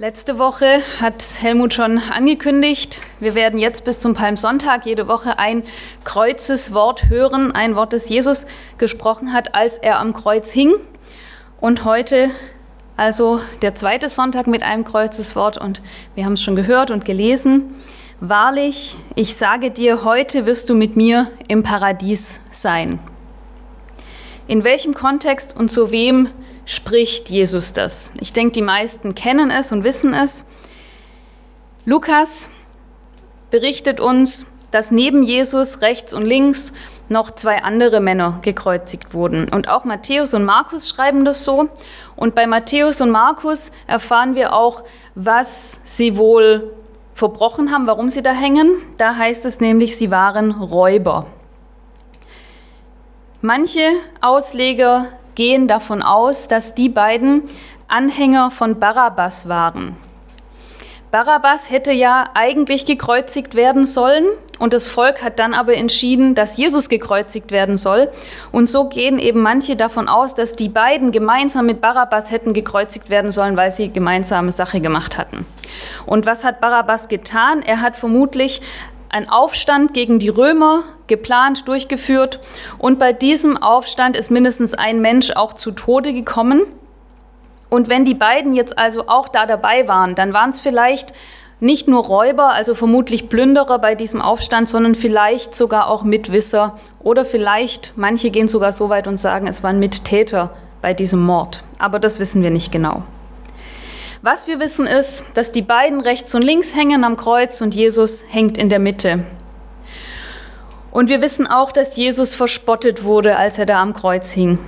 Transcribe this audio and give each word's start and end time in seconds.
Letzte 0.00 0.38
Woche 0.38 0.80
hat 1.00 1.24
Helmut 1.40 1.74
schon 1.74 1.98
angekündigt, 1.98 3.02
wir 3.18 3.34
werden 3.34 3.58
jetzt 3.58 3.84
bis 3.84 3.98
zum 3.98 4.14
Palmsonntag 4.14 4.86
jede 4.86 5.08
Woche 5.08 5.40
ein 5.40 5.64
Kreuzeswort 6.04 7.08
hören, 7.08 7.50
ein 7.50 7.74
Wort, 7.74 7.92
das 7.92 8.08
Jesus 8.08 8.46
gesprochen 8.78 9.32
hat, 9.32 9.56
als 9.56 9.76
er 9.76 9.98
am 9.98 10.14
Kreuz 10.14 10.52
hing. 10.52 10.72
Und 11.60 11.84
heute 11.84 12.30
also 12.96 13.40
der 13.60 13.74
zweite 13.74 14.08
Sonntag 14.08 14.46
mit 14.46 14.62
einem 14.62 14.84
Kreuzeswort 14.84 15.58
und 15.58 15.82
wir 16.14 16.24
haben 16.24 16.34
es 16.34 16.42
schon 16.42 16.54
gehört 16.54 16.92
und 16.92 17.04
gelesen. 17.04 17.74
Wahrlich, 18.20 18.96
ich 19.16 19.34
sage 19.34 19.72
dir, 19.72 20.04
heute 20.04 20.46
wirst 20.46 20.70
du 20.70 20.76
mit 20.76 20.94
mir 20.94 21.26
im 21.48 21.64
Paradies 21.64 22.38
sein. 22.52 23.00
In 24.46 24.62
welchem 24.62 24.94
Kontext 24.94 25.56
und 25.56 25.72
zu 25.72 25.90
wem 25.90 26.28
spricht 26.68 27.30
Jesus 27.30 27.72
das? 27.72 28.12
Ich 28.20 28.32
denke, 28.32 28.52
die 28.52 28.62
meisten 28.62 29.14
kennen 29.14 29.50
es 29.50 29.72
und 29.72 29.82
wissen 29.82 30.12
es. 30.12 30.44
Lukas 31.86 32.50
berichtet 33.50 33.98
uns, 33.98 34.46
dass 34.70 34.90
neben 34.90 35.22
Jesus 35.22 35.80
rechts 35.80 36.12
und 36.12 36.26
links 36.26 36.74
noch 37.08 37.30
zwei 37.30 37.62
andere 37.62 38.00
Männer 38.00 38.38
gekreuzigt 38.42 39.14
wurden. 39.14 39.48
Und 39.50 39.70
auch 39.70 39.84
Matthäus 39.84 40.34
und 40.34 40.44
Markus 40.44 40.90
schreiben 40.90 41.24
das 41.24 41.42
so. 41.42 41.70
Und 42.16 42.34
bei 42.34 42.46
Matthäus 42.46 43.00
und 43.00 43.10
Markus 43.10 43.72
erfahren 43.86 44.34
wir 44.34 44.52
auch, 44.52 44.84
was 45.14 45.80
sie 45.84 46.18
wohl 46.18 46.74
verbrochen 47.14 47.72
haben, 47.72 47.86
warum 47.86 48.10
sie 48.10 48.22
da 48.22 48.32
hängen. 48.32 48.70
Da 48.98 49.16
heißt 49.16 49.46
es 49.46 49.60
nämlich, 49.60 49.96
sie 49.96 50.10
waren 50.10 50.50
Räuber. 50.50 51.26
Manche 53.40 53.92
Ausleger 54.20 55.06
gehen 55.38 55.68
davon 55.68 56.02
aus, 56.02 56.48
dass 56.48 56.74
die 56.74 56.88
beiden 56.88 57.44
Anhänger 57.86 58.50
von 58.50 58.80
Barabbas 58.80 59.48
waren. 59.48 59.96
Barabbas 61.12 61.70
hätte 61.70 61.92
ja 61.92 62.28
eigentlich 62.34 62.84
gekreuzigt 62.84 63.54
werden 63.54 63.86
sollen 63.86 64.26
und 64.58 64.72
das 64.72 64.88
Volk 64.88 65.22
hat 65.22 65.38
dann 65.38 65.54
aber 65.54 65.74
entschieden, 65.74 66.34
dass 66.34 66.56
Jesus 66.56 66.88
gekreuzigt 66.88 67.52
werden 67.52 67.76
soll. 67.76 68.10
Und 68.50 68.68
so 68.68 68.88
gehen 68.88 69.20
eben 69.20 69.40
manche 69.40 69.76
davon 69.76 70.08
aus, 70.08 70.34
dass 70.34 70.54
die 70.54 70.68
beiden 70.68 71.12
gemeinsam 71.12 71.66
mit 71.66 71.80
Barabbas 71.80 72.32
hätten 72.32 72.52
gekreuzigt 72.52 73.08
werden 73.08 73.30
sollen, 73.30 73.56
weil 73.56 73.70
sie 73.70 73.92
gemeinsame 73.92 74.50
Sache 74.50 74.80
gemacht 74.80 75.16
hatten. 75.16 75.46
Und 76.04 76.26
was 76.26 76.42
hat 76.42 76.60
Barabbas 76.60 77.08
getan? 77.08 77.62
Er 77.62 77.80
hat 77.80 77.96
vermutlich 77.96 78.60
ein 79.08 79.28
Aufstand 79.28 79.94
gegen 79.94 80.18
die 80.18 80.28
Römer 80.28 80.82
geplant, 81.06 81.66
durchgeführt. 81.68 82.40
Und 82.78 82.98
bei 82.98 83.12
diesem 83.12 83.56
Aufstand 83.56 84.16
ist 84.16 84.30
mindestens 84.30 84.74
ein 84.74 85.00
Mensch 85.00 85.30
auch 85.32 85.52
zu 85.54 85.70
Tode 85.70 86.12
gekommen. 86.12 86.62
Und 87.70 87.88
wenn 87.88 88.04
die 88.04 88.14
beiden 88.14 88.54
jetzt 88.54 88.78
also 88.78 89.08
auch 89.08 89.28
da 89.28 89.46
dabei 89.46 89.88
waren, 89.88 90.14
dann 90.14 90.32
waren 90.32 90.50
es 90.50 90.60
vielleicht 90.60 91.12
nicht 91.60 91.88
nur 91.88 92.04
Räuber, 92.04 92.50
also 92.50 92.74
vermutlich 92.74 93.28
Plünderer 93.28 93.78
bei 93.78 93.94
diesem 93.94 94.22
Aufstand, 94.22 94.68
sondern 94.68 94.94
vielleicht 94.94 95.54
sogar 95.54 95.88
auch 95.88 96.04
Mitwisser 96.04 96.76
oder 97.02 97.24
vielleicht, 97.24 97.94
manche 97.96 98.30
gehen 98.30 98.48
sogar 98.48 98.72
so 98.72 98.88
weit 98.90 99.08
und 99.08 99.16
sagen, 99.16 99.46
es 99.48 99.62
waren 99.62 99.80
Mittäter 99.80 100.50
bei 100.80 100.94
diesem 100.94 101.20
Mord. 101.20 101.64
Aber 101.78 101.98
das 101.98 102.20
wissen 102.20 102.42
wir 102.42 102.50
nicht 102.50 102.70
genau. 102.70 103.02
Was 104.20 104.48
wir 104.48 104.58
wissen 104.58 104.86
ist, 104.86 105.24
dass 105.34 105.52
die 105.52 105.62
beiden 105.62 106.00
rechts 106.00 106.34
und 106.34 106.42
links 106.42 106.74
hängen 106.74 107.04
am 107.04 107.16
Kreuz 107.16 107.60
und 107.60 107.72
Jesus 107.72 108.24
hängt 108.28 108.58
in 108.58 108.68
der 108.68 108.80
Mitte. 108.80 109.24
Und 110.90 111.08
wir 111.08 111.22
wissen 111.22 111.46
auch, 111.46 111.70
dass 111.70 111.94
Jesus 111.94 112.34
verspottet 112.34 113.04
wurde, 113.04 113.36
als 113.36 113.58
er 113.58 113.66
da 113.66 113.80
am 113.80 113.94
Kreuz 113.94 114.32
hing. 114.32 114.58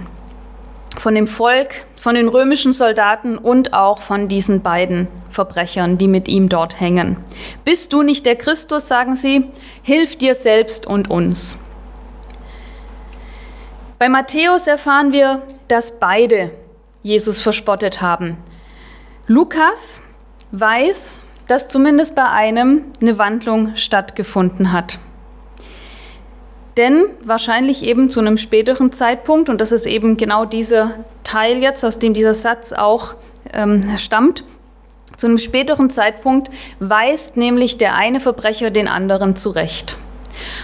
Von 0.97 1.17
dem 1.17 1.27
Volk, 1.27 1.85
von 2.01 2.15
den 2.15 2.29
römischen 2.29 2.73
Soldaten 2.73 3.39
und 3.39 3.73
auch 3.73 4.01
von 4.01 4.29
diesen 4.29 4.63
beiden 4.63 5.09
Verbrechern, 5.31 5.99
die 5.99 6.07
mit 6.07 6.29
ihm 6.29 6.49
dort 6.49 6.79
hängen. 6.79 7.17
Bist 7.65 7.93
du 7.93 8.03
nicht 8.03 8.27
der 8.27 8.37
Christus, 8.37 8.87
sagen 8.87 9.17
sie, 9.17 9.51
hilf 9.83 10.17
dir 10.17 10.35
selbst 10.35 10.87
und 10.87 11.11
uns. 11.11 11.59
Bei 13.99 14.09
Matthäus 14.09 14.69
erfahren 14.69 15.13
wir, 15.13 15.43
dass 15.67 15.99
beide 15.99 16.53
Jesus 17.03 17.41
verspottet 17.41 18.01
haben. 18.01 18.37
Lukas 19.31 20.03
weiß, 20.51 21.23
dass 21.47 21.69
zumindest 21.69 22.17
bei 22.17 22.29
einem 22.29 22.87
eine 23.01 23.17
Wandlung 23.17 23.77
stattgefunden 23.77 24.73
hat. 24.73 24.99
Denn 26.77 27.05
wahrscheinlich 27.23 27.85
eben 27.85 28.11
zu 28.11 28.19
einem 28.19 28.39
späteren 28.39 28.91
Zeitpunkt, 28.91 29.49
und 29.49 29.61
das 29.61 29.71
ist 29.71 29.87
eben 29.87 30.17
genau 30.17 30.47
dieser 30.47 31.05
Teil 31.23 31.59
jetzt, 31.59 31.85
aus 31.85 32.01
dem 32.01 32.13
dieser 32.13 32.35
Satz 32.35 32.73
auch 32.73 33.15
ähm, 33.53 33.97
stammt, 33.99 34.43
zu 35.17 35.29
einem 35.29 35.39
späteren 35.39 35.91
Zeitpunkt 35.91 36.51
weist 36.81 37.37
nämlich 37.37 37.79
der 37.79 37.95
eine 37.95 38.19
Verbrecher 38.19 38.73
den 38.73 38.89
anderen 38.89 39.37
zurecht. 39.37 39.97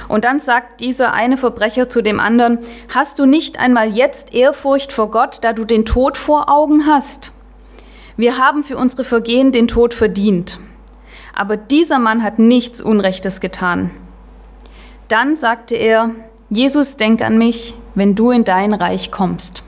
Und 0.08 0.24
dann 0.24 0.40
sagt 0.40 0.80
dieser 0.80 1.12
eine 1.12 1.36
Verbrecher 1.36 1.88
zu 1.88 2.02
dem 2.02 2.18
anderen, 2.18 2.58
hast 2.92 3.20
du 3.20 3.26
nicht 3.26 3.60
einmal 3.60 3.90
jetzt 3.90 4.34
Ehrfurcht 4.34 4.92
vor 4.92 5.12
Gott, 5.12 5.38
da 5.42 5.52
du 5.52 5.64
den 5.64 5.84
Tod 5.84 6.16
vor 6.16 6.50
Augen 6.50 6.84
hast? 6.84 7.30
Wir 8.18 8.38
haben 8.38 8.64
für 8.64 8.78
unsere 8.78 9.04
Vergehen 9.04 9.52
den 9.52 9.68
Tod 9.68 9.92
verdient. 9.92 10.58
Aber 11.34 11.58
dieser 11.58 11.98
Mann 11.98 12.22
hat 12.22 12.38
nichts 12.38 12.80
Unrechtes 12.80 13.40
getan. 13.40 13.90
Dann 15.08 15.34
sagte 15.34 15.76
er, 15.76 16.10
Jesus, 16.48 16.96
denk 16.96 17.20
an 17.20 17.36
mich, 17.36 17.74
wenn 17.94 18.14
du 18.14 18.30
in 18.30 18.44
dein 18.44 18.72
Reich 18.72 19.10
kommst. 19.10 19.62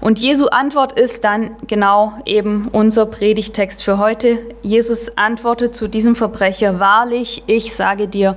Und 0.00 0.18
Jesu 0.18 0.46
Antwort 0.46 0.98
ist 0.98 1.24
dann 1.24 1.52
genau 1.66 2.14
eben 2.24 2.68
unser 2.72 3.06
Predigtext 3.06 3.84
für 3.84 3.98
heute. 3.98 4.38
Jesus 4.62 5.16
antwortet 5.16 5.74
zu 5.74 5.88
diesem 5.88 6.16
Verbrecher, 6.16 6.80
wahrlich, 6.80 7.44
ich 7.46 7.74
sage 7.74 8.08
dir, 8.08 8.36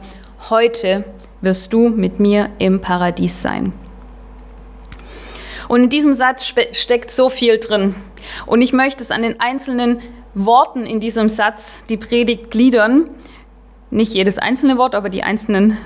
heute 0.49 1.05
wirst 1.41 1.73
du 1.73 1.89
mit 1.89 2.19
mir 2.19 2.49
im 2.59 2.81
Paradies 2.81 3.41
sein. 3.41 3.73
Und 5.69 5.83
in 5.83 5.89
diesem 5.89 6.13
Satz 6.13 6.53
steckt 6.73 7.11
so 7.11 7.29
viel 7.29 7.57
drin. 7.57 7.95
Und 8.45 8.61
ich 8.61 8.73
möchte 8.73 9.03
es 9.03 9.11
an 9.11 9.22
den 9.22 9.39
einzelnen 9.39 10.00
Worten 10.34 10.85
in 10.85 11.00
diesem 11.00 11.29
Satz, 11.29 11.85
die 11.88 11.97
Predigt 11.97 12.51
gliedern. 12.51 13.09
Nicht 13.91 14.13
jedes 14.13 14.38
einzelne 14.38 14.78
Wort, 14.78 14.95
aber 14.95 15.09
die 15.09 15.23
einzelnen 15.23 15.78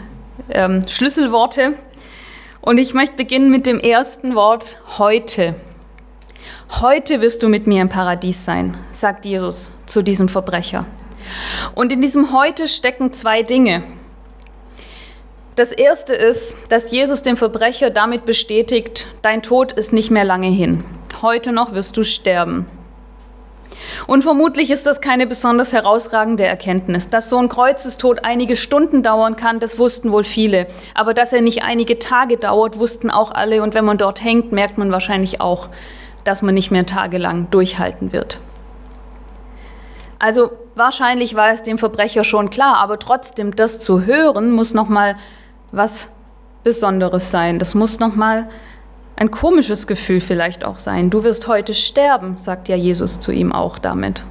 ähm, 0.50 0.88
Schlüsselworte. 0.88 1.74
Und 2.62 2.78
ich 2.78 2.94
möchte 2.94 3.16
beginnen 3.16 3.50
mit 3.50 3.66
dem 3.66 3.80
ersten 3.80 4.36
Wort 4.36 4.82
heute. 4.98 5.56
Heute 6.82 7.22
wirst 7.22 7.44
du 7.44 7.50
mit 7.50 7.66
mir 7.66 7.82
im 7.82 7.90
Paradies 7.90 8.46
sein, 8.46 8.78
sagt 8.92 9.26
Jesus 9.26 9.72
zu 9.86 10.02
diesem 10.02 10.30
Verbrecher. 10.30 10.86
Und 11.76 11.92
in 11.92 12.02
diesem 12.02 12.34
heute 12.34 12.68
stecken 12.68 13.14
zwei 13.14 13.44
Dinge. 13.44 13.84
Das 15.56 15.72
erste 15.72 16.14
ist, 16.14 16.56
dass 16.70 16.92
Jesus 16.92 17.24
dem 17.24 17.36
Verbrecher 17.36 17.90
damit 17.90 18.26
bestätigt, 18.26 19.08
dein 19.22 19.42
Tod 19.42 19.72
ist 19.72 19.92
nicht 19.92 20.12
mehr 20.12 20.24
lange 20.24 20.50
hin. 20.50 20.84
Heute 21.22 21.52
noch 21.52 21.74
wirst 21.74 21.98
du 21.98 22.04
sterben. 22.04 22.68
Und 24.06 24.24
vermutlich 24.24 24.72
ist 24.72 24.88
das 24.88 25.02
keine 25.02 25.28
besonders 25.28 25.74
herausragende 25.74 26.46
Erkenntnis. 26.46 27.10
Dass 27.10 27.30
so 27.30 27.38
ein 27.38 27.50
Kreuzestod 27.50 28.24
einige 28.24 28.56
Stunden 28.56 29.04
dauern 29.04 29.36
kann, 29.36 29.60
das 29.60 29.80
wussten 29.80 30.12
wohl 30.12 30.24
viele. 30.24 30.68
Aber 30.94 31.14
dass 31.14 31.34
er 31.34 31.42
nicht 31.42 31.64
einige 31.64 32.00
Tage 32.00 32.38
dauert, 32.38 32.80
wussten 32.80 33.10
auch 33.10 33.32
alle. 33.32 33.64
Und 33.64 33.74
wenn 33.74 33.86
man 33.86 33.98
dort 33.98 34.24
hängt, 34.24 34.52
merkt 34.52 34.78
man 34.78 34.92
wahrscheinlich 34.92 35.42
auch, 35.42 35.70
dass 36.24 36.42
man 36.42 36.54
nicht 36.54 36.72
mehr 36.72 36.86
tagelang 36.86 37.50
durchhalten 37.50 38.12
wird. 38.12 38.40
Also 40.20 40.52
wahrscheinlich 40.76 41.36
war 41.36 41.52
es 41.52 41.64
dem 41.64 41.78
Verbrecher 41.78 42.24
schon 42.24 42.50
klar, 42.50 42.78
aber 42.78 43.00
trotzdem 43.00 43.56
das 43.56 43.80
zu 43.80 44.06
hören 44.06 44.52
muss 44.52 44.74
noch 44.74 44.90
mal 44.90 45.16
was 45.72 46.10
Besonderes 46.64 47.32
sein. 47.32 47.60
Das 47.60 47.76
muss 47.76 48.00
noch 48.00 48.16
mal 48.16 48.50
ein 49.18 49.32
komisches 49.32 49.88
Gefühl 49.88 50.22
vielleicht 50.22 50.64
auch 50.64 50.78
sein. 50.78 51.10
Du 51.10 51.24
wirst 51.24 51.48
heute 51.48 51.74
sterben, 51.74 52.38
sagt 52.38 52.70
ja 52.70 52.76
Jesus 52.76 53.20
zu 53.20 53.32
ihm 53.32 53.52
auch 53.52 53.80
damit. 53.80 54.24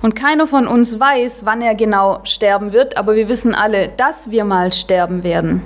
Und 0.00 0.14
keiner 0.14 0.46
von 0.46 0.66
uns 0.66 1.00
weiß, 1.00 1.44
wann 1.44 1.60
er 1.60 1.74
genau 1.74 2.20
sterben 2.24 2.72
wird, 2.72 2.96
aber 2.96 3.16
wir 3.16 3.28
wissen 3.28 3.54
alle, 3.54 3.88
dass 3.88 4.30
wir 4.30 4.44
mal 4.44 4.72
sterben 4.72 5.24
werden. 5.24 5.62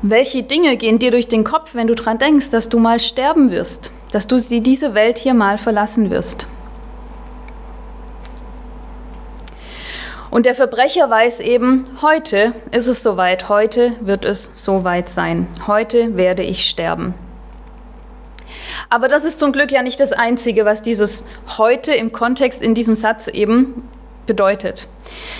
Welche 0.00 0.42
Dinge 0.42 0.76
gehen 0.76 0.98
dir 0.98 1.10
durch 1.10 1.28
den 1.28 1.44
Kopf, 1.44 1.74
wenn 1.74 1.88
du 1.88 1.94
daran 1.94 2.18
denkst, 2.18 2.50
dass 2.50 2.68
du 2.68 2.78
mal 2.78 2.98
sterben 2.98 3.50
wirst, 3.50 3.92
dass 4.12 4.26
du 4.26 4.38
diese 4.38 4.94
Welt 4.94 5.18
hier 5.18 5.34
mal 5.34 5.58
verlassen 5.58 6.08
wirst? 6.08 6.46
Und 10.30 10.46
der 10.46 10.54
Verbrecher 10.54 11.08
weiß 11.08 11.40
eben, 11.40 11.84
heute 12.02 12.52
ist 12.70 12.88
es 12.88 13.02
soweit, 13.02 13.48
heute 13.48 13.92
wird 14.00 14.24
es 14.24 14.52
soweit 14.54 15.08
sein, 15.08 15.46
heute 15.66 16.16
werde 16.16 16.42
ich 16.42 16.68
sterben. 16.68 17.14
Aber 18.90 19.08
das 19.08 19.24
ist 19.24 19.38
zum 19.38 19.52
Glück 19.52 19.70
ja 19.70 19.82
nicht 19.82 20.00
das 20.00 20.12
Einzige, 20.12 20.64
was 20.64 20.82
dieses 20.82 21.24
heute 21.58 21.92
im 21.92 22.12
Kontext 22.12 22.62
in 22.62 22.74
diesem 22.74 22.94
Satz 22.94 23.28
eben 23.28 23.82
bedeutet. 24.26 24.88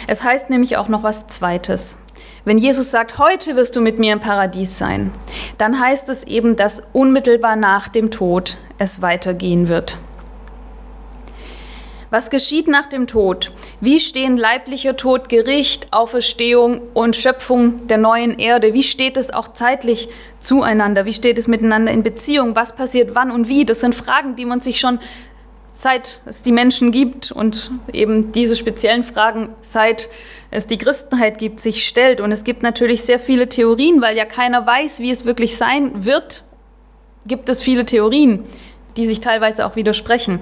Es 0.06 0.24
heißt 0.24 0.50
nämlich 0.50 0.76
auch 0.76 0.88
noch 0.88 1.02
was 1.02 1.26
Zweites. 1.28 1.98
Wenn 2.44 2.58
Jesus 2.58 2.90
sagt, 2.90 3.18
heute 3.18 3.56
wirst 3.56 3.76
du 3.76 3.80
mit 3.80 3.98
mir 3.98 4.12
im 4.12 4.20
Paradies 4.20 4.78
sein, 4.78 5.12
dann 5.58 5.78
heißt 5.78 6.08
es 6.08 6.24
eben, 6.24 6.56
dass 6.56 6.82
unmittelbar 6.92 7.56
nach 7.56 7.88
dem 7.88 8.10
Tod 8.10 8.56
es 8.78 9.02
weitergehen 9.02 9.68
wird. 9.68 9.98
Was 12.10 12.30
geschieht 12.30 12.68
nach 12.68 12.86
dem 12.86 13.06
Tod? 13.06 13.52
Wie 13.80 14.00
stehen 14.00 14.38
leiblicher 14.38 14.96
Tod, 14.96 15.28
Gericht, 15.28 15.88
Auferstehung 15.92 16.80
und 16.94 17.16
Schöpfung 17.16 17.86
der 17.86 17.98
neuen 17.98 18.38
Erde? 18.38 18.72
Wie 18.72 18.82
steht 18.82 19.18
es 19.18 19.30
auch 19.30 19.48
zeitlich 19.48 20.08
zueinander? 20.38 21.04
Wie 21.04 21.12
steht 21.12 21.36
es 21.36 21.48
miteinander 21.48 21.92
in 21.92 22.02
Beziehung? 22.02 22.56
Was 22.56 22.74
passiert 22.74 23.14
wann 23.14 23.30
und 23.30 23.48
wie? 23.48 23.66
Das 23.66 23.80
sind 23.80 23.94
Fragen, 23.94 24.36
die 24.36 24.46
man 24.46 24.60
sich 24.60 24.80
schon 24.80 25.00
seit 25.72 26.22
es 26.24 26.42
die 26.42 26.50
Menschen 26.50 26.90
gibt 26.92 27.30
und 27.30 27.70
eben 27.92 28.32
diese 28.32 28.56
speziellen 28.56 29.04
Fragen, 29.04 29.50
seit 29.60 30.08
es 30.50 30.66
die 30.66 30.78
Christenheit 30.78 31.38
gibt, 31.38 31.60
sich 31.60 31.86
stellt. 31.86 32.20
Und 32.20 32.32
es 32.32 32.42
gibt 32.42 32.62
natürlich 32.62 33.02
sehr 33.02 33.20
viele 33.20 33.48
Theorien, 33.48 34.00
weil 34.00 34.16
ja 34.16 34.24
keiner 34.24 34.66
weiß, 34.66 34.98
wie 35.00 35.10
es 35.10 35.24
wirklich 35.24 35.56
sein 35.56 36.06
wird, 36.06 36.42
gibt 37.26 37.48
es 37.48 37.62
viele 37.62 37.84
Theorien, 37.84 38.44
die 38.96 39.06
sich 39.06 39.20
teilweise 39.20 39.66
auch 39.66 39.76
widersprechen. 39.76 40.40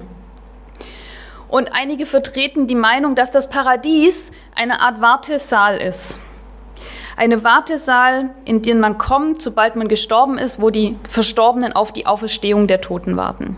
Und 1.49 1.69
einige 1.73 2.05
vertreten 2.05 2.67
die 2.67 2.75
Meinung, 2.75 3.15
dass 3.15 3.31
das 3.31 3.49
Paradies 3.49 4.31
eine 4.55 4.81
Art 4.81 5.01
Wartesaal 5.01 5.77
ist. 5.77 6.17
Eine 7.15 7.43
Wartesaal, 7.43 8.29
in 8.45 8.61
den 8.61 8.79
man 8.79 8.97
kommt, 8.97 9.41
sobald 9.41 9.75
man 9.75 9.87
gestorben 9.87 10.37
ist, 10.37 10.61
wo 10.61 10.69
die 10.69 10.97
Verstorbenen 11.07 11.73
auf 11.73 11.91
die 11.91 12.05
Auferstehung 12.05 12.67
der 12.67 12.81
Toten 12.81 13.17
warten. 13.17 13.57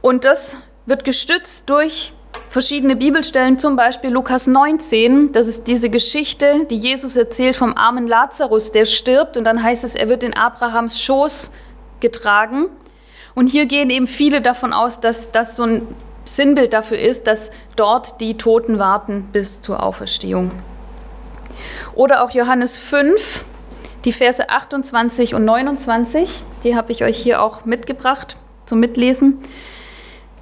Und 0.00 0.24
das 0.24 0.58
wird 0.86 1.04
gestützt 1.04 1.68
durch 1.68 2.12
verschiedene 2.48 2.96
Bibelstellen, 2.96 3.58
zum 3.58 3.76
Beispiel 3.76 4.10
Lukas 4.10 4.46
19. 4.46 5.32
Das 5.32 5.48
ist 5.48 5.66
diese 5.68 5.90
Geschichte, 5.90 6.66
die 6.70 6.78
Jesus 6.78 7.16
erzählt 7.16 7.56
vom 7.56 7.76
armen 7.76 8.06
Lazarus, 8.06 8.72
der 8.72 8.84
stirbt. 8.84 9.36
Und 9.36 9.44
dann 9.44 9.62
heißt 9.62 9.84
es, 9.84 9.94
er 9.94 10.08
wird 10.08 10.22
in 10.22 10.34
Abrahams 10.34 11.00
Schoß 11.00 11.50
getragen. 12.00 12.68
Und 13.34 13.48
hier 13.48 13.66
gehen 13.66 13.90
eben 13.90 14.06
viele 14.06 14.40
davon 14.40 14.72
aus, 14.72 15.00
dass 15.00 15.30
das 15.30 15.56
so 15.56 15.64
ein 15.64 15.94
Sinnbild 16.24 16.72
dafür 16.72 16.98
ist, 16.98 17.26
dass 17.26 17.50
dort 17.76 18.20
die 18.20 18.36
Toten 18.36 18.78
warten 18.78 19.28
bis 19.32 19.60
zur 19.60 19.82
Auferstehung. 19.82 20.50
Oder 21.94 22.24
auch 22.24 22.30
Johannes 22.30 22.78
5, 22.78 23.44
die 24.04 24.12
Verse 24.12 24.48
28 24.48 25.34
und 25.34 25.44
29, 25.44 26.44
die 26.64 26.76
habe 26.76 26.92
ich 26.92 27.04
euch 27.04 27.18
hier 27.18 27.42
auch 27.42 27.64
mitgebracht 27.64 28.36
zum 28.66 28.80
Mitlesen. 28.80 29.38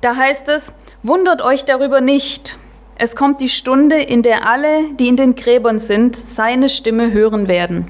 Da 0.01 0.17
heißt 0.17 0.49
es, 0.49 0.75
wundert 1.03 1.43
euch 1.43 1.65
darüber 1.65 2.01
nicht. 2.01 2.59
Es 2.97 3.17
kommt 3.17 3.41
die 3.41 3.49
Stunde, 3.49 3.97
in 3.97 4.23
der 4.23 4.47
alle, 4.47 4.93
die 4.99 5.09
in 5.09 5.17
den 5.17 5.35
Gräbern 5.35 5.79
sind, 5.79 6.15
seine 6.17 6.69
Stimme 6.69 7.13
hören 7.13 7.49
werden. 7.49 7.87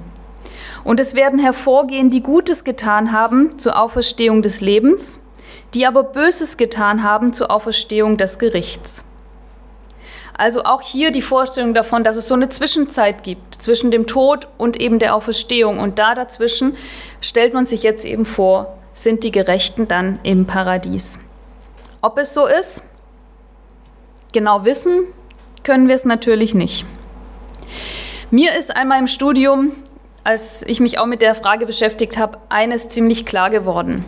Und 0.84 0.98
es 1.00 1.14
werden 1.14 1.38
hervorgehen, 1.38 2.10
die 2.10 2.22
Gutes 2.22 2.64
getan 2.64 3.12
haben 3.12 3.58
zur 3.58 3.78
Auferstehung 3.78 4.40
des 4.42 4.60
Lebens 4.60 5.20
die 5.74 5.86
aber 5.86 6.02
Böses 6.02 6.56
getan 6.56 7.02
haben 7.02 7.32
zur 7.32 7.50
Auferstehung 7.50 8.16
des 8.16 8.38
Gerichts. 8.38 9.04
Also 10.40 10.64
auch 10.64 10.80
hier 10.80 11.10
die 11.10 11.20
Vorstellung 11.20 11.74
davon, 11.74 12.02
dass 12.02 12.16
es 12.16 12.26
so 12.26 12.34
eine 12.34 12.48
Zwischenzeit 12.48 13.22
gibt 13.22 13.56
zwischen 13.56 13.90
dem 13.90 14.06
Tod 14.06 14.48
und 14.56 14.80
eben 14.80 14.98
der 14.98 15.14
Auferstehung. 15.14 15.78
Und 15.78 15.98
da 15.98 16.14
dazwischen 16.14 16.76
stellt 17.20 17.52
man 17.52 17.66
sich 17.66 17.82
jetzt 17.82 18.06
eben 18.06 18.24
vor, 18.24 18.78
sind 18.94 19.22
die 19.22 19.32
Gerechten 19.32 19.86
dann 19.86 20.18
im 20.22 20.46
Paradies. 20.46 21.20
Ob 22.00 22.18
es 22.18 22.32
so 22.32 22.46
ist, 22.46 22.84
genau 24.32 24.64
wissen 24.64 25.04
können 25.62 25.88
wir 25.88 25.94
es 25.94 26.06
natürlich 26.06 26.54
nicht. 26.54 26.86
Mir 28.30 28.56
ist 28.58 28.74
einmal 28.74 28.98
im 28.98 29.08
Studium, 29.08 29.72
als 30.24 30.62
ich 30.62 30.80
mich 30.80 30.98
auch 30.98 31.06
mit 31.06 31.20
der 31.20 31.34
Frage 31.34 31.66
beschäftigt 31.66 32.16
habe, 32.16 32.38
eines 32.48 32.88
ziemlich 32.88 33.26
klar 33.26 33.50
geworden. 33.50 34.06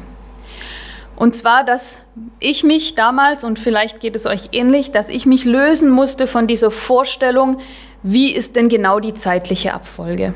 Und 1.16 1.36
zwar, 1.36 1.64
dass 1.64 2.04
ich 2.40 2.64
mich 2.64 2.94
damals, 2.94 3.44
und 3.44 3.58
vielleicht 3.58 4.00
geht 4.00 4.16
es 4.16 4.26
euch 4.26 4.48
ähnlich, 4.52 4.92
dass 4.92 5.08
ich 5.08 5.26
mich 5.26 5.44
lösen 5.44 5.90
musste 5.90 6.26
von 6.26 6.46
dieser 6.46 6.70
Vorstellung, 6.70 7.58
wie 8.02 8.32
ist 8.32 8.56
denn 8.56 8.68
genau 8.68 8.98
die 8.98 9.14
zeitliche 9.14 9.74
Abfolge. 9.74 10.34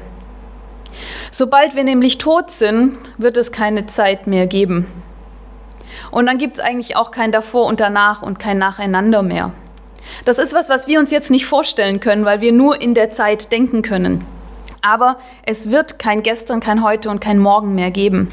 Sobald 1.30 1.74
wir 1.74 1.84
nämlich 1.84 2.18
tot 2.18 2.50
sind, 2.50 2.96
wird 3.18 3.36
es 3.36 3.52
keine 3.52 3.86
Zeit 3.86 4.26
mehr 4.26 4.46
geben. 4.46 4.86
Und 6.10 6.26
dann 6.26 6.38
gibt 6.38 6.58
es 6.58 6.64
eigentlich 6.64 6.96
auch 6.96 7.10
kein 7.10 7.32
davor 7.32 7.66
und 7.66 7.80
danach 7.80 8.22
und 8.22 8.38
kein 8.38 8.58
nacheinander 8.58 9.22
mehr. 9.22 9.52
Das 10.24 10.38
ist 10.38 10.54
was, 10.54 10.68
was 10.68 10.86
wir 10.86 11.00
uns 11.00 11.10
jetzt 11.10 11.30
nicht 11.30 11.46
vorstellen 11.46 12.00
können, 12.00 12.24
weil 12.24 12.40
wir 12.40 12.52
nur 12.52 12.80
in 12.80 12.94
der 12.94 13.10
Zeit 13.10 13.50
denken 13.50 13.82
können. 13.82 14.24
Aber 14.82 15.16
es 15.44 15.70
wird 15.70 15.98
kein 15.98 16.22
Gestern, 16.22 16.60
kein 16.60 16.82
Heute 16.84 17.10
und 17.10 17.20
kein 17.20 17.38
Morgen 17.38 17.74
mehr 17.74 17.90
geben. 17.90 18.28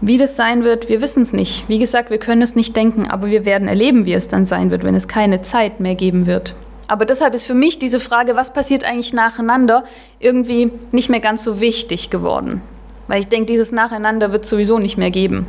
Wie 0.00 0.16
das 0.16 0.36
sein 0.36 0.62
wird, 0.62 0.88
wir 0.88 1.00
wissen 1.00 1.22
es 1.22 1.32
nicht. 1.32 1.68
Wie 1.68 1.78
gesagt, 1.78 2.10
wir 2.10 2.18
können 2.18 2.42
es 2.42 2.54
nicht 2.54 2.76
denken, 2.76 3.10
aber 3.10 3.26
wir 3.28 3.44
werden 3.44 3.66
erleben, 3.66 4.04
wie 4.04 4.12
es 4.12 4.28
dann 4.28 4.46
sein 4.46 4.70
wird, 4.70 4.84
wenn 4.84 4.94
es 4.94 5.08
keine 5.08 5.42
Zeit 5.42 5.80
mehr 5.80 5.96
geben 5.96 6.26
wird. 6.26 6.54
Aber 6.86 7.04
deshalb 7.04 7.34
ist 7.34 7.44
für 7.44 7.54
mich 7.54 7.78
diese 7.78 7.98
Frage, 7.98 8.36
was 8.36 8.52
passiert 8.52 8.84
eigentlich 8.84 9.12
nacheinander, 9.12 9.84
irgendwie 10.20 10.70
nicht 10.92 11.10
mehr 11.10 11.20
ganz 11.20 11.42
so 11.42 11.60
wichtig 11.60 12.10
geworden. 12.10 12.62
Weil 13.08 13.20
ich 13.20 13.28
denke, 13.28 13.46
dieses 13.46 13.72
Nacheinander 13.72 14.32
wird 14.32 14.44
es 14.44 14.50
sowieso 14.50 14.78
nicht 14.78 14.98
mehr 14.98 15.10
geben. 15.10 15.46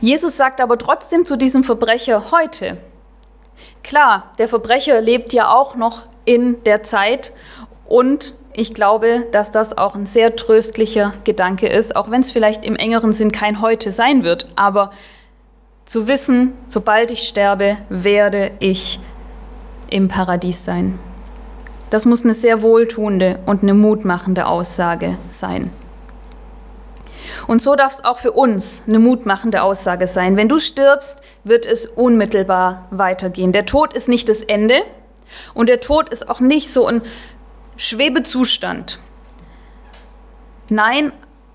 Jesus 0.00 0.36
sagt 0.36 0.60
aber 0.60 0.78
trotzdem 0.78 1.26
zu 1.26 1.36
diesem 1.36 1.64
Verbrecher 1.64 2.30
heute, 2.30 2.76
klar, 3.82 4.30
der 4.38 4.48
Verbrecher 4.48 5.00
lebt 5.00 5.32
ja 5.32 5.50
auch 5.50 5.74
noch 5.74 6.02
in 6.24 6.62
der 6.64 6.82
Zeit 6.82 7.32
und 7.86 8.34
ich 8.56 8.72
glaube, 8.72 9.26
dass 9.32 9.50
das 9.50 9.76
auch 9.76 9.96
ein 9.96 10.06
sehr 10.06 10.36
tröstlicher 10.36 11.12
Gedanke 11.24 11.66
ist, 11.66 11.96
auch 11.96 12.10
wenn 12.10 12.20
es 12.20 12.30
vielleicht 12.30 12.64
im 12.64 12.76
engeren 12.76 13.12
Sinn 13.12 13.32
kein 13.32 13.60
Heute 13.60 13.90
sein 13.90 14.22
wird. 14.22 14.46
Aber 14.54 14.92
zu 15.84 16.06
wissen, 16.06 16.52
sobald 16.64 17.10
ich 17.10 17.24
sterbe, 17.24 17.76
werde 17.88 18.52
ich 18.60 19.00
im 19.90 20.08
Paradies 20.08 20.64
sein. 20.64 20.98
Das 21.90 22.06
muss 22.06 22.24
eine 22.24 22.32
sehr 22.32 22.62
wohltuende 22.62 23.40
und 23.44 23.62
eine 23.62 23.74
mutmachende 23.74 24.46
Aussage 24.46 25.18
sein. 25.30 25.70
Und 27.48 27.60
so 27.60 27.74
darf 27.74 27.92
es 27.92 28.04
auch 28.04 28.18
für 28.18 28.32
uns 28.32 28.84
eine 28.86 29.00
mutmachende 29.00 29.62
Aussage 29.62 30.06
sein. 30.06 30.36
Wenn 30.36 30.48
du 30.48 30.58
stirbst, 30.58 31.20
wird 31.42 31.66
es 31.66 31.86
unmittelbar 31.86 32.86
weitergehen. 32.90 33.52
Der 33.52 33.66
Tod 33.66 33.92
ist 33.94 34.08
nicht 34.08 34.28
das 34.28 34.42
Ende 34.44 34.76
und 35.52 35.68
der 35.68 35.80
Tod 35.80 36.08
ist 36.08 36.28
auch 36.28 36.40
nicht 36.40 36.72
so 36.72 36.86
ein 36.86 37.02
Schwebezustand. 37.76 38.98
Nein, 40.68 41.12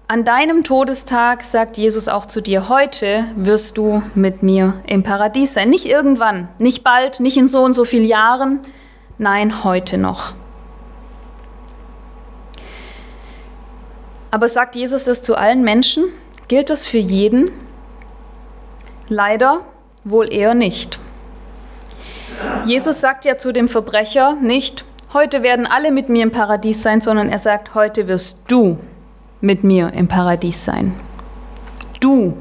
an 0.08 0.26
deinem 0.26 0.64
Todestag 0.64 1.44
sagt 1.44 1.78
Jesus 1.78 2.08
auch 2.08 2.26
zu 2.26 2.42
dir, 2.42 2.68
heute 2.68 3.26
wirst 3.36 3.78
du 3.78 4.02
mit 4.16 4.44
mir 4.44 4.82
im 4.88 5.04
Paradies 5.04 5.54
sein. 5.54 5.70
Nicht 5.70 5.86
irgendwann, 5.86 6.50
nicht 6.58 6.84
bald, 6.84 7.20
nicht 7.20 7.38
in 7.38 7.48
so 7.48 7.60
und 7.60 7.74
so 7.74 7.86
vielen 7.86 8.06
Jahren, 8.06 8.66
nein, 9.18 9.64
heute 9.64 9.98
noch. 9.98 10.34
Aber 14.32 14.48
sagt 14.48 14.76
Jesus 14.76 15.06
das 15.06 15.22
zu 15.22 15.36
allen 15.36 15.64
Menschen? 15.64 16.06
Gilt 16.48 16.70
das 16.70 16.86
für 16.86 16.98
jeden? 16.98 17.52
Leider 19.08 19.62
wohl 20.04 20.32
eher 20.32 20.54
nicht. 20.54 21.00
Jesus 22.66 23.02
sagt 23.02 23.26
ja 23.26 23.38
zu 23.38 23.52
dem 23.52 23.68
Verbrecher 23.68 24.36
nicht, 24.42 24.86
heute 25.14 25.44
werden 25.44 25.68
alle 25.68 25.92
mit 25.92 26.10
mir 26.10 26.24
im 26.24 26.32
Paradies 26.32 26.82
sein, 26.82 27.02
sondern 27.02 27.30
er 27.30 27.40
sagt, 27.40 27.76
heute 27.76 28.08
wirst 28.08 28.40
du 28.48 28.78
mit 29.42 29.64
mir 29.64 29.94
im 29.94 30.08
Paradies 30.08 30.66
sein. 30.66 30.94
Du. 32.00 32.38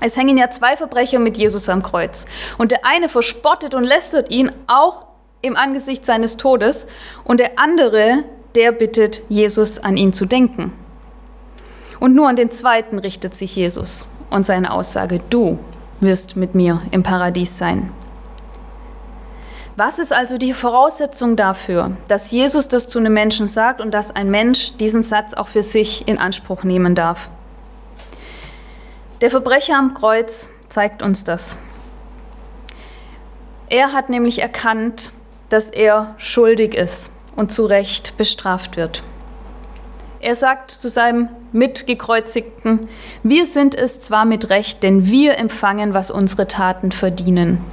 Es 0.00 0.16
hängen 0.16 0.38
ja 0.38 0.50
zwei 0.50 0.76
Verbrecher 0.76 1.18
mit 1.18 1.36
Jesus 1.36 1.68
am 1.68 1.82
Kreuz. 1.82 2.26
Und 2.56 2.70
der 2.70 2.84
eine 2.84 3.08
verspottet 3.08 3.74
und 3.74 3.84
lästert 3.84 4.30
ihn 4.30 4.52
auch 4.66 5.06
im 5.42 5.56
Angesicht 5.56 6.06
seines 6.06 6.36
Todes. 6.36 6.86
Und 7.24 7.40
der 7.40 7.58
andere, 7.58 8.24
der 8.54 8.72
bittet 8.72 9.22
Jesus 9.28 9.80
an 9.80 9.96
ihn 9.96 10.12
zu 10.12 10.26
denken. 10.26 10.72
Und 12.00 12.14
nur 12.14 12.28
an 12.28 12.36
den 12.36 12.50
zweiten 12.50 12.98
richtet 12.98 13.34
sich 13.34 13.56
Jesus 13.56 14.08
und 14.30 14.46
seine 14.46 14.72
Aussage, 14.72 15.18
du 15.30 15.58
wirst 16.00 16.36
mit 16.36 16.54
mir 16.54 16.80
im 16.92 17.02
Paradies 17.02 17.58
sein. 17.58 17.90
Was 19.80 20.00
ist 20.00 20.12
also 20.12 20.38
die 20.38 20.54
Voraussetzung 20.54 21.36
dafür, 21.36 21.96
dass 22.08 22.32
Jesus 22.32 22.66
das 22.66 22.88
zu 22.88 22.98
einem 22.98 23.12
Menschen 23.12 23.46
sagt 23.46 23.80
und 23.80 23.94
dass 23.94 24.10
ein 24.10 24.28
Mensch 24.28 24.72
diesen 24.78 25.04
Satz 25.04 25.34
auch 25.34 25.46
für 25.46 25.62
sich 25.62 26.08
in 26.08 26.18
Anspruch 26.18 26.64
nehmen 26.64 26.96
darf? 26.96 27.30
Der 29.20 29.30
Verbrecher 29.30 29.76
am 29.78 29.94
Kreuz 29.94 30.50
zeigt 30.68 31.00
uns 31.00 31.22
das. 31.22 31.58
Er 33.68 33.92
hat 33.92 34.08
nämlich 34.08 34.42
erkannt, 34.42 35.12
dass 35.48 35.70
er 35.70 36.12
schuldig 36.18 36.74
ist 36.74 37.12
und 37.36 37.52
zu 37.52 37.64
Recht 37.64 38.16
bestraft 38.16 38.76
wird. 38.76 39.04
Er 40.18 40.34
sagt 40.34 40.72
zu 40.72 40.88
seinem 40.88 41.28
Mitgekreuzigten, 41.52 42.88
wir 43.22 43.46
sind 43.46 43.76
es 43.76 44.00
zwar 44.00 44.24
mit 44.24 44.50
Recht, 44.50 44.82
denn 44.82 45.06
wir 45.06 45.38
empfangen, 45.38 45.94
was 45.94 46.10
unsere 46.10 46.48
Taten 46.48 46.90
verdienen. 46.90 47.64